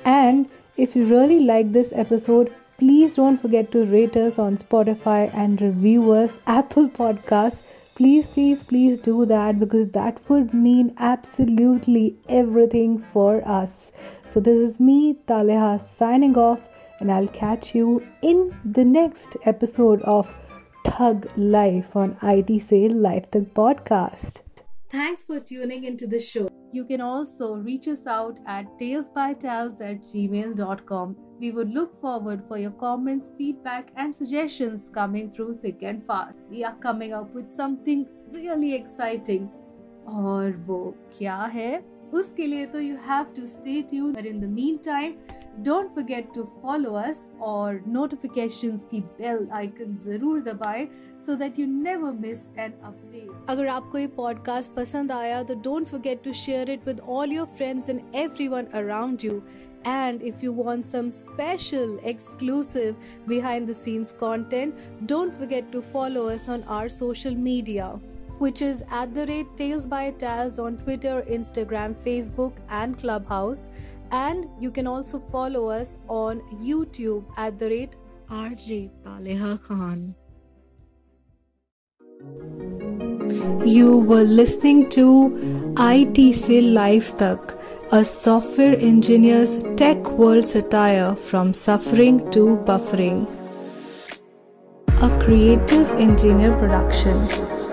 And 0.04 0.50
if 0.78 0.96
you 0.96 1.06
really 1.06 1.40
like 1.40 1.72
this 1.72 1.92
episode, 1.94 2.54
please 2.78 3.16
don't 3.16 3.38
forget 3.38 3.72
to 3.72 3.86
rate 3.86 4.18
us 4.18 4.38
on 4.38 4.58
Spotify 4.58 5.34
and 5.34 5.62
review 5.62 6.12
us 6.12 6.40
Apple 6.48 6.90
Podcasts. 6.90 7.62
Please, 7.96 8.28
please, 8.28 8.62
please 8.62 8.98
do 8.98 9.26
that 9.26 9.58
because 9.58 9.88
that 9.92 10.20
would 10.30 10.54
mean 10.54 10.94
absolutely 10.98 12.18
everything 12.28 12.98
for 13.00 13.48
us. 13.48 13.94
So 14.28 14.42
this 14.42 14.58
is 14.58 14.80
me, 14.82 15.16
Taleha, 15.28 15.80
signing 15.80 16.38
off, 16.38 16.68
and 17.00 17.10
I'll 17.10 17.30
catch 17.30 17.74
you 17.74 18.06
in 18.22 18.54
the 18.66 18.84
next 18.84 19.38
episode 19.46 20.02
of 20.02 20.36
Thug 20.84 21.26
Life 21.38 21.96
on 21.96 22.18
IT 22.22 22.62
Sale 22.62 22.94
Life 22.94 23.32
Thug 23.32 23.54
Podcast. 23.54 24.45
Thanks 24.91 25.23
for 25.25 25.39
tuning 25.41 25.85
into 25.85 26.07
the 26.07 26.19
show. 26.19 26.49
You 26.73 26.85
can 26.85 27.01
also 27.01 27.55
reach 27.55 27.89
us 27.89 28.07
out 28.07 28.39
at 28.47 28.67
talesbytales 28.79 29.81
at 29.81 30.03
gmail.com. 30.03 31.17
We 31.41 31.53
would 31.53 31.71
look 31.71 32.01
forward 32.01 32.43
for 32.47 32.59
your 32.59 32.73
comments, 32.73 33.31
feedback, 33.39 33.93
and 33.97 34.15
suggestions 34.15 34.91
coming 34.93 35.31
through 35.31 35.55
thick 35.55 35.83
and 35.83 36.03
fast. 36.03 36.35
We 36.51 36.65
are 36.65 36.75
coming 36.77 37.13
up 37.13 37.35
with 37.35 37.51
something 37.51 38.07
really 38.33 38.75
exciting. 38.75 39.49
और 40.09 40.57
वो 40.67 40.95
क्या 41.19 41.37
है 41.55 41.83
उसके 42.15 42.47
लिए 42.47 42.67
तो 42.67 42.81
you 42.81 42.97
have 43.09 43.33
to 43.35 43.47
stay 43.47 43.83
tuned. 43.83 44.15
But 44.15 44.27
in 44.27 44.41
the 44.41 44.49
meantime, 44.49 45.17
don't 45.63 45.93
forget 45.95 46.33
to 46.35 46.45
follow 46.63 46.95
us 47.03 47.19
और 47.41 47.83
notifications 47.97 48.85
की 48.93 49.03
bell 49.21 49.47
icon 49.63 49.97
ज़रूर 50.05 50.43
दबाएं 50.43 50.87
so 51.27 51.37
that 51.37 51.59
you 51.59 51.67
never 51.67 52.13
miss 52.13 52.45
an 52.67 52.77
update. 52.91 53.33
अगर 53.49 53.67
आपको 53.67 53.99
ये 53.99 54.11
podcast 54.19 54.75
पसंद 54.77 55.13
आया 55.13 55.43
तो 55.43 55.55
don't 55.63 55.89
forget 55.95 56.23
to 56.29 56.33
share 56.43 56.69
it 56.77 56.87
with 56.91 57.01
all 57.17 57.35
your 57.39 57.47
friends 57.59 57.91
and 57.95 58.01
everyone 58.15 58.71
around 58.83 59.23
you. 59.23 59.43
And 59.91 60.23
if 60.23 60.43
you 60.43 60.53
want 60.53 60.87
some 60.87 61.11
special, 61.11 61.99
exclusive, 62.05 62.97
behind 63.27 63.67
the 63.67 63.75
scenes 63.75 64.13
content, 64.13 64.75
don't 65.07 65.39
forget 65.39 65.71
to 65.73 65.81
follow 65.81 66.29
us 66.29 66.49
on 66.49 66.65
our 66.65 66.91
social 66.91 67.35
media, 67.35 67.87
which 68.39 68.61
is 68.61 68.83
at 68.91 69.15
the 69.15 69.25
rate 69.27 69.57
Tales 69.57 69.87
by 69.87 70.13
Taz 70.13 70.59
on 70.59 70.77
Twitter, 70.77 71.25
Instagram, 71.31 71.95
Facebook, 71.95 72.61
and 72.69 72.99
Clubhouse. 72.99 73.67
And 74.12 74.48
you 74.60 74.72
can 74.72 74.88
also 74.88 75.20
follow 75.32 75.70
us 75.70 75.98
on 76.08 76.42
YouTube 76.64 77.26
at 77.38 77.58
the 77.60 77.70
rate 77.70 77.96
RJ 78.30 78.92
Taleha 79.04 79.62
Khan. 79.64 80.16
You 83.66 83.98
were 83.98 84.24
listening 84.24 84.90
to 84.92 85.76
IT 85.78 86.34
Se 86.34 86.62
Life 86.62 87.18
Tak, 87.18 87.54
a 87.92 88.06
software 88.06 88.78
engineer's 88.78 89.58
tech 89.76 90.12
world 90.12 90.46
satire 90.46 91.16
from 91.16 91.54
suffering 91.54 92.30
to 92.32 92.58
buffering. 92.66 93.28
A 95.02 95.10
creative 95.20 95.92
engineer 95.94 96.56
production. 96.58 97.65